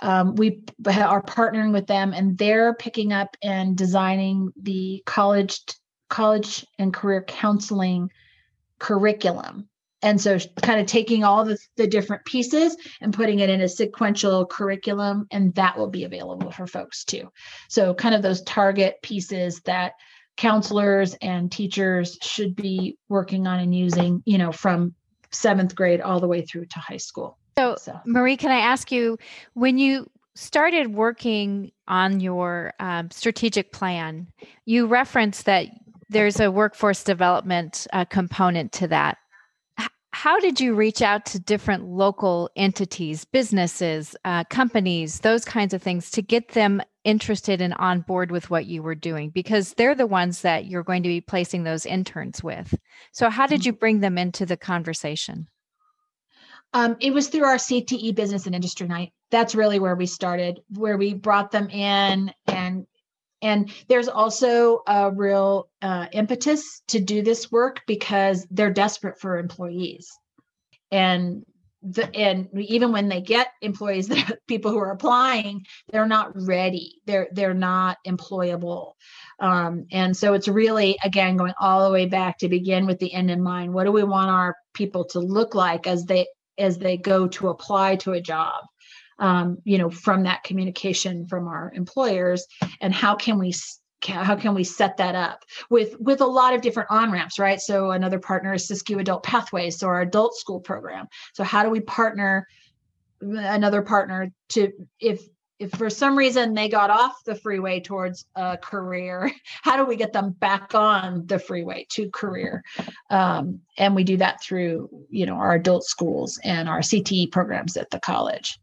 Um, 0.00 0.34
we 0.34 0.62
are 0.86 1.22
partnering 1.22 1.72
with 1.72 1.86
them, 1.86 2.12
and 2.12 2.36
they're 2.38 2.74
picking 2.74 3.12
up 3.12 3.36
and 3.42 3.76
designing 3.76 4.50
the 4.60 5.02
college 5.06 5.60
college 6.08 6.66
and 6.78 6.92
career 6.92 7.22
counseling 7.22 8.10
curriculum 8.78 9.68
and 10.02 10.20
so 10.20 10.38
kind 10.62 10.80
of 10.80 10.86
taking 10.86 11.24
all 11.24 11.44
the, 11.44 11.56
the 11.76 11.86
different 11.86 12.24
pieces 12.24 12.76
and 13.00 13.14
putting 13.14 13.38
it 13.38 13.48
in 13.48 13.60
a 13.60 13.68
sequential 13.68 14.44
curriculum 14.46 15.26
and 15.30 15.54
that 15.54 15.76
will 15.78 15.88
be 15.88 16.04
available 16.04 16.50
for 16.50 16.66
folks 16.66 17.04
too. 17.04 17.30
So 17.68 17.94
kind 17.94 18.14
of 18.14 18.22
those 18.22 18.42
target 18.42 18.96
pieces 19.02 19.60
that 19.64 19.92
counselors 20.36 21.14
and 21.22 21.52
teachers 21.52 22.18
should 22.22 22.56
be 22.56 22.96
working 23.08 23.46
on 23.46 23.60
and 23.60 23.74
using 23.74 24.22
you 24.24 24.38
know 24.38 24.52
from 24.52 24.94
seventh 25.30 25.74
grade 25.74 26.00
all 26.00 26.20
the 26.20 26.28
way 26.28 26.42
through 26.42 26.66
to 26.66 26.78
high 26.78 26.96
school. 26.96 27.38
So, 27.58 27.76
so. 27.76 28.00
marie 28.06 28.38
can 28.38 28.50
i 28.50 28.58
ask 28.58 28.90
you 28.90 29.18
when 29.52 29.76
you 29.76 30.08
started 30.34 30.94
working 30.94 31.70
on 31.86 32.20
your 32.20 32.72
um, 32.80 33.10
strategic 33.10 33.72
plan 33.72 34.26
you 34.64 34.86
referenced 34.86 35.44
that 35.44 35.66
there's 36.08 36.40
a 36.40 36.50
workforce 36.50 37.04
development 37.04 37.86
uh, 37.92 38.06
component 38.06 38.72
to 38.72 38.88
that 38.88 39.18
how 40.22 40.38
did 40.38 40.60
you 40.60 40.72
reach 40.72 41.02
out 41.02 41.26
to 41.26 41.40
different 41.40 41.84
local 41.84 42.48
entities, 42.54 43.24
businesses, 43.24 44.14
uh, 44.24 44.44
companies, 44.44 45.18
those 45.18 45.44
kinds 45.44 45.74
of 45.74 45.82
things 45.82 46.12
to 46.12 46.22
get 46.22 46.50
them 46.50 46.80
interested 47.02 47.60
and 47.60 47.74
on 47.74 48.02
board 48.02 48.30
with 48.30 48.48
what 48.48 48.66
you 48.66 48.84
were 48.84 48.94
doing? 48.94 49.30
Because 49.30 49.74
they're 49.74 49.96
the 49.96 50.06
ones 50.06 50.42
that 50.42 50.66
you're 50.66 50.84
going 50.84 51.02
to 51.02 51.08
be 51.08 51.20
placing 51.20 51.64
those 51.64 51.84
interns 51.84 52.40
with. 52.40 52.72
So, 53.10 53.30
how 53.30 53.48
did 53.48 53.66
you 53.66 53.72
bring 53.72 53.98
them 53.98 54.16
into 54.16 54.46
the 54.46 54.56
conversation? 54.56 55.48
Um, 56.72 56.96
it 57.00 57.12
was 57.12 57.26
through 57.26 57.42
our 57.42 57.56
CTE 57.56 58.14
business 58.14 58.46
and 58.46 58.54
industry 58.54 58.86
night. 58.86 59.12
That's 59.32 59.56
really 59.56 59.80
where 59.80 59.96
we 59.96 60.06
started, 60.06 60.60
where 60.68 60.98
we 60.98 61.14
brought 61.14 61.50
them 61.50 61.68
in 61.68 62.32
and 62.46 62.86
and 63.42 63.72
there's 63.88 64.08
also 64.08 64.82
a 64.86 65.10
real 65.10 65.68
uh, 65.82 66.06
impetus 66.12 66.82
to 66.88 67.00
do 67.00 67.22
this 67.22 67.50
work 67.50 67.80
because 67.86 68.46
they're 68.50 68.72
desperate 68.72 69.18
for 69.18 69.38
employees. 69.38 70.08
And 70.92 71.44
the, 71.82 72.14
and 72.14 72.48
even 72.56 72.92
when 72.92 73.08
they 73.08 73.20
get 73.20 73.48
employees, 73.60 74.08
people 74.46 74.70
who 74.70 74.78
are 74.78 74.92
applying, 74.92 75.66
they're 75.90 76.06
not 76.06 76.30
ready. 76.46 77.00
They're 77.06 77.28
they're 77.32 77.54
not 77.54 77.98
employable. 78.06 78.92
Um, 79.40 79.86
and 79.90 80.16
so 80.16 80.34
it's 80.34 80.46
really 80.46 80.96
again 81.04 81.36
going 81.36 81.54
all 81.60 81.84
the 81.84 81.92
way 81.92 82.06
back 82.06 82.38
to 82.38 82.48
begin 82.48 82.86
with 82.86 83.00
the 83.00 83.12
end 83.12 83.30
in 83.30 83.42
mind. 83.42 83.74
What 83.74 83.84
do 83.84 83.92
we 83.92 84.04
want 84.04 84.30
our 84.30 84.54
people 84.74 85.04
to 85.06 85.18
look 85.18 85.54
like 85.56 85.88
as 85.88 86.04
they 86.04 86.28
as 86.58 86.78
they 86.78 86.96
go 86.96 87.26
to 87.26 87.48
apply 87.48 87.96
to 87.96 88.12
a 88.12 88.20
job? 88.20 88.62
Um, 89.18 89.58
you 89.64 89.78
know, 89.78 89.90
from 89.90 90.22
that 90.24 90.44
communication 90.44 91.26
from 91.26 91.48
our 91.48 91.72
employers, 91.74 92.46
and 92.80 92.94
how 92.94 93.14
can 93.14 93.38
we 93.38 93.52
how 94.10 94.34
can 94.34 94.54
we 94.54 94.64
set 94.64 94.96
that 94.96 95.14
up 95.14 95.44
with 95.70 95.98
with 96.00 96.20
a 96.20 96.26
lot 96.26 96.54
of 96.54 96.60
different 96.60 96.90
on 96.90 97.12
ramps 97.12 97.38
right? 97.38 97.60
So 97.60 97.92
another 97.92 98.18
partner 98.18 98.54
is 98.54 98.66
siskiyou 98.66 99.00
adult 99.00 99.22
pathways 99.22 99.78
so 99.78 99.86
our 99.86 100.00
adult 100.00 100.36
school 100.36 100.60
program. 100.60 101.06
So 101.34 101.44
how 101.44 101.62
do 101.62 101.70
we 101.70 101.80
partner 101.80 102.46
another 103.20 103.82
partner 103.82 104.32
to 104.50 104.72
if 104.98 105.22
if 105.58 105.70
for 105.72 105.88
some 105.88 106.18
reason 106.18 106.54
they 106.54 106.68
got 106.68 106.90
off 106.90 107.22
the 107.24 107.36
freeway 107.36 107.78
towards 107.78 108.24
a 108.34 108.56
career 108.56 109.30
how 109.62 109.76
do 109.76 109.84
we 109.84 109.94
get 109.94 110.12
them 110.12 110.30
back 110.30 110.74
on 110.74 111.24
the 111.26 111.38
freeway 111.38 111.86
to 111.90 112.10
career? 112.10 112.64
Um, 113.10 113.60
and 113.78 113.94
we 113.94 114.02
do 114.02 114.16
that 114.16 114.42
through 114.42 114.88
you 115.10 115.26
know 115.26 115.34
our 115.34 115.54
adult 115.54 115.84
schools 115.84 116.40
and 116.42 116.68
our 116.68 116.80
cte 116.80 117.30
programs 117.30 117.76
at 117.76 117.90
the 117.90 118.00
college 118.00 118.58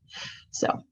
so, 0.52 0.84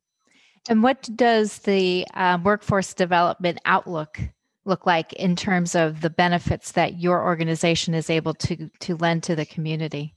and 0.70 0.84
what 0.84 1.10
does 1.16 1.60
the 1.60 2.06
uh, 2.14 2.38
workforce 2.44 2.94
development 2.94 3.60
outlook 3.66 4.20
look 4.66 4.86
like 4.86 5.14
in 5.14 5.36
terms 5.36 5.76
of 5.76 6.02
the 6.02 6.10
benefits 6.10 6.74
that 6.74 7.00
your 7.00 7.24
organization 7.24 7.94
is 7.94 8.10
able 8.10 8.34
to 8.34 8.70
to 8.80 8.96
lend 8.98 9.24
to 9.24 9.36
the 9.36 9.46
community? 9.46 10.16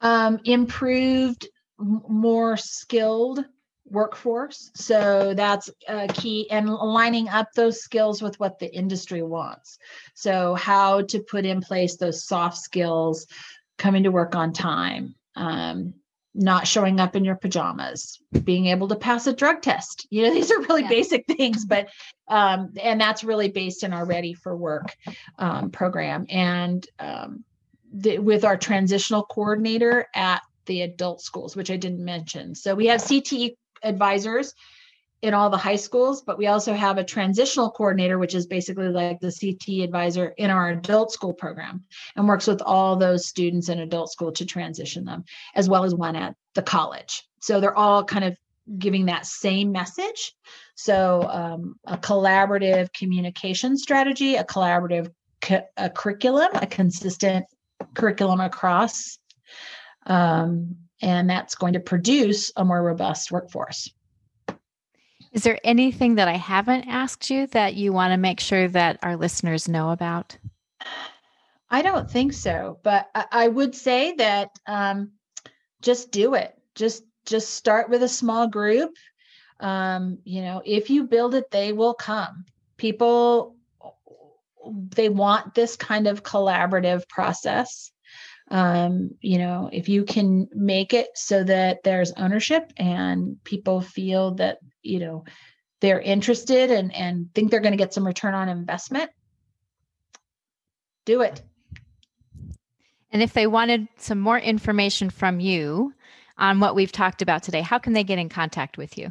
Um, 0.00 0.40
improved, 0.44 1.48
more 1.78 2.56
skilled 2.56 3.44
workforce. 3.84 4.70
So 4.74 5.34
that's 5.34 5.68
uh, 5.86 6.08
key, 6.12 6.50
and 6.50 6.68
lining 6.68 7.28
up 7.28 7.48
those 7.54 7.80
skills 7.82 8.22
with 8.22 8.40
what 8.40 8.58
the 8.58 8.74
industry 8.74 9.22
wants. 9.22 9.78
So 10.14 10.54
how 10.54 11.02
to 11.02 11.20
put 11.20 11.44
in 11.44 11.60
place 11.60 11.96
those 11.96 12.26
soft 12.26 12.56
skills, 12.58 13.26
coming 13.78 14.04
to 14.04 14.10
work 14.10 14.34
on 14.34 14.52
time. 14.52 15.14
Um, 15.36 15.94
not 16.34 16.66
showing 16.66 16.98
up 16.98 17.14
in 17.14 17.24
your 17.24 17.36
pajamas, 17.36 18.20
being 18.44 18.66
able 18.66 18.88
to 18.88 18.96
pass 18.96 19.26
a 19.26 19.32
drug 19.32 19.60
test. 19.60 20.06
You 20.10 20.22
know, 20.22 20.34
these 20.34 20.50
are 20.50 20.60
really 20.60 20.82
yeah. 20.82 20.88
basic 20.88 21.26
things, 21.26 21.64
but 21.64 21.88
um, 22.28 22.72
and 22.80 23.00
that's 23.00 23.24
really 23.24 23.48
based 23.48 23.84
in 23.84 23.92
our 23.92 24.06
Ready 24.06 24.32
for 24.34 24.56
Work 24.56 24.96
um, 25.38 25.70
program 25.70 26.26
and 26.30 26.86
um, 26.98 27.44
the, 27.92 28.18
with 28.18 28.44
our 28.44 28.56
transitional 28.56 29.24
coordinator 29.24 30.06
at 30.14 30.40
the 30.66 30.82
adult 30.82 31.20
schools, 31.20 31.54
which 31.54 31.70
I 31.70 31.76
didn't 31.76 32.04
mention. 32.04 32.54
So 32.54 32.74
we 32.74 32.86
have 32.86 33.00
CTE 33.00 33.56
advisors 33.82 34.54
in 35.22 35.34
all 35.34 35.48
the 35.48 35.56
high 35.56 35.76
schools, 35.76 36.20
but 36.22 36.36
we 36.36 36.48
also 36.48 36.74
have 36.74 36.98
a 36.98 37.04
transitional 37.04 37.70
coordinator, 37.70 38.18
which 38.18 38.34
is 38.34 38.46
basically 38.46 38.88
like 38.88 39.20
the 39.20 39.32
CT 39.32 39.84
advisor 39.84 40.34
in 40.36 40.50
our 40.50 40.70
adult 40.70 41.12
school 41.12 41.32
program 41.32 41.84
and 42.16 42.26
works 42.26 42.48
with 42.48 42.60
all 42.60 42.96
those 42.96 43.26
students 43.26 43.68
in 43.68 43.78
adult 43.78 44.10
school 44.10 44.32
to 44.32 44.44
transition 44.44 45.04
them, 45.04 45.24
as 45.54 45.68
well 45.68 45.84
as 45.84 45.94
one 45.94 46.16
at 46.16 46.34
the 46.54 46.62
college. 46.62 47.22
So 47.40 47.60
they're 47.60 47.76
all 47.76 48.02
kind 48.04 48.24
of 48.24 48.36
giving 48.78 49.06
that 49.06 49.24
same 49.24 49.70
message. 49.70 50.34
So 50.74 51.22
um, 51.30 51.76
a 51.86 51.96
collaborative 51.96 52.92
communication 52.92 53.76
strategy, 53.76 54.34
a 54.34 54.44
collaborative 54.44 55.12
cu- 55.40 55.66
a 55.76 55.88
curriculum, 55.88 56.48
a 56.54 56.66
consistent 56.66 57.44
curriculum 57.94 58.40
across, 58.40 59.18
um, 60.06 60.76
and 61.00 61.30
that's 61.30 61.54
going 61.54 61.74
to 61.74 61.80
produce 61.80 62.52
a 62.56 62.64
more 62.64 62.82
robust 62.82 63.30
workforce. 63.30 63.88
Is 65.32 65.44
there 65.44 65.58
anything 65.64 66.16
that 66.16 66.28
I 66.28 66.36
haven't 66.36 66.88
asked 66.88 67.30
you 67.30 67.46
that 67.48 67.74
you 67.74 67.92
want 67.92 68.12
to 68.12 68.18
make 68.18 68.38
sure 68.38 68.68
that 68.68 68.98
our 69.02 69.16
listeners 69.16 69.68
know 69.68 69.90
about? 69.90 70.36
I 71.70 71.80
don't 71.80 72.10
think 72.10 72.34
so, 72.34 72.78
but 72.82 73.08
I, 73.14 73.48
would 73.48 73.74
say 73.74 74.14
that 74.16 74.50
um, 74.66 75.12
just 75.80 76.10
do 76.10 76.34
it. 76.34 76.54
Just 76.74 77.02
just 77.24 77.54
start 77.54 77.88
with 77.88 78.02
a 78.02 78.08
small 78.08 78.46
group. 78.46 78.90
Um, 79.58 80.18
you 80.24 80.42
know, 80.42 80.60
if 80.66 80.90
you 80.90 81.04
build 81.04 81.34
it, 81.34 81.50
they 81.50 81.72
will 81.72 81.94
come. 81.94 82.44
People 82.76 83.56
they 84.94 85.08
want 85.08 85.54
this 85.54 85.76
kind 85.76 86.06
of 86.06 86.22
collaborative 86.22 87.08
process. 87.08 87.91
Um, 88.52 89.12
you 89.22 89.38
know, 89.38 89.70
if 89.72 89.88
you 89.88 90.04
can 90.04 90.46
make 90.52 90.92
it 90.92 91.08
so 91.14 91.42
that 91.42 91.82
there's 91.84 92.12
ownership 92.12 92.70
and 92.76 93.42
people 93.44 93.80
feel 93.80 94.34
that 94.34 94.58
you 94.82 95.00
know 95.00 95.24
they're 95.80 96.00
interested 96.00 96.70
and 96.70 96.94
and 96.94 97.34
think 97.34 97.50
they're 97.50 97.60
going 97.60 97.72
to 97.72 97.78
get 97.78 97.94
some 97.94 98.06
return 98.06 98.34
on 98.34 98.48
investment 98.48 99.10
do 101.04 101.22
it. 101.22 101.42
And 103.10 103.22
if 103.22 103.32
they 103.32 103.46
wanted 103.46 103.88
some 103.98 104.20
more 104.20 104.38
information 104.38 105.10
from 105.10 105.40
you 105.40 105.92
on 106.38 106.60
what 106.60 106.74
we've 106.74 106.92
talked 106.92 107.22
about 107.22 107.42
today 107.42 107.60
how 107.60 107.78
can 107.78 107.92
they 107.92 108.04
get 108.04 108.18
in 108.18 108.28
contact 108.28 108.78
with 108.78 108.96
you? 108.96 109.10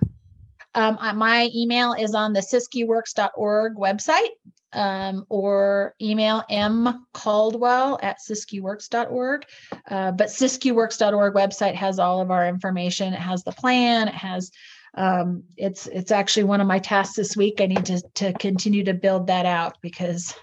Um, 0.74 0.98
my 1.18 1.50
email 1.54 1.94
is 1.94 2.16
on 2.16 2.34
the 2.34 2.40
siskiyouworks.org 2.40 3.76
website 3.76 4.30
um, 4.74 5.26
or 5.30 5.96
email 6.02 6.44
m 6.50 7.06
caldwell 7.14 8.00
at 8.02 8.18
siskiyouworks.org. 8.20 9.46
Uh, 9.90 10.12
but 10.12 10.28
siskiyouworks.org 10.28 11.34
website 11.34 11.76
has 11.76 12.00
all 12.00 12.22
of 12.22 12.32
our 12.32 12.48
information. 12.48 13.14
It 13.14 13.20
has 13.20 13.44
the 13.44 13.52
plan. 13.52 14.08
It 14.08 14.16
has 14.16 14.52
um, 14.96 15.44
it's 15.56 15.88
it's 15.88 16.12
actually 16.12 16.44
one 16.44 16.60
of 16.60 16.68
my 16.68 16.80
tasks 16.80 17.16
this 17.16 17.38
week. 17.38 17.62
I 17.62 17.66
need 17.68 17.86
to 17.86 18.02
to 18.16 18.34
continue 18.34 18.84
to 18.84 18.94
build 18.94 19.28
that 19.28 19.46
out 19.46 19.78
because 19.82 20.36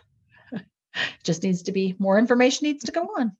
it 0.53 0.62
just 1.25 1.43
needs 1.43 1.62
to 1.62 1.73
be 1.73 1.95
more 1.99 2.19
information 2.19 2.67
needs 2.67 2.85
to 2.85 2.93
go 2.93 3.03
on. 3.19 3.37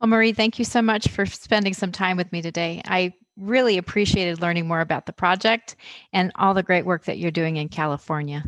Well, 0.00 0.08
Marie, 0.08 0.32
thank 0.32 0.58
you 0.58 0.64
so 0.64 0.80
much 0.80 1.08
for 1.08 1.26
spending 1.26 1.74
some 1.74 1.92
time 1.92 2.16
with 2.16 2.32
me 2.32 2.40
today. 2.40 2.80
I 2.86 3.12
really 3.36 3.78
appreciated 3.78 4.40
learning 4.40 4.66
more 4.66 4.80
about 4.80 5.06
the 5.06 5.12
project 5.12 5.76
and 6.12 6.32
all 6.36 6.54
the 6.54 6.62
great 6.62 6.86
work 6.86 7.04
that 7.04 7.18
you're 7.18 7.30
doing 7.30 7.56
in 7.56 7.68
California. 7.68 8.42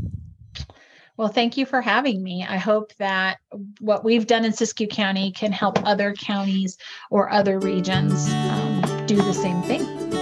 Well, 1.17 1.29
thank 1.29 1.57
you 1.57 1.67
for 1.67 1.83
having 1.83 2.23
me. 2.23 2.45
I 2.49 2.57
hope 2.57 2.93
that 2.99 3.39
what 3.81 4.03
we've 4.03 4.27
done 4.27 4.45
in 4.45 4.53
Siskiyou 4.53 4.91
County 4.91 5.31
can 5.33 5.53
help 5.53 5.87
other 5.87 6.15
counties 6.15 6.79
or 7.11 7.31
other 7.31 7.59
regions 7.59 8.29
um, 8.31 9.07
do 9.07 9.17
the 9.17 9.35
same 9.35 9.63
thing. 9.63 10.22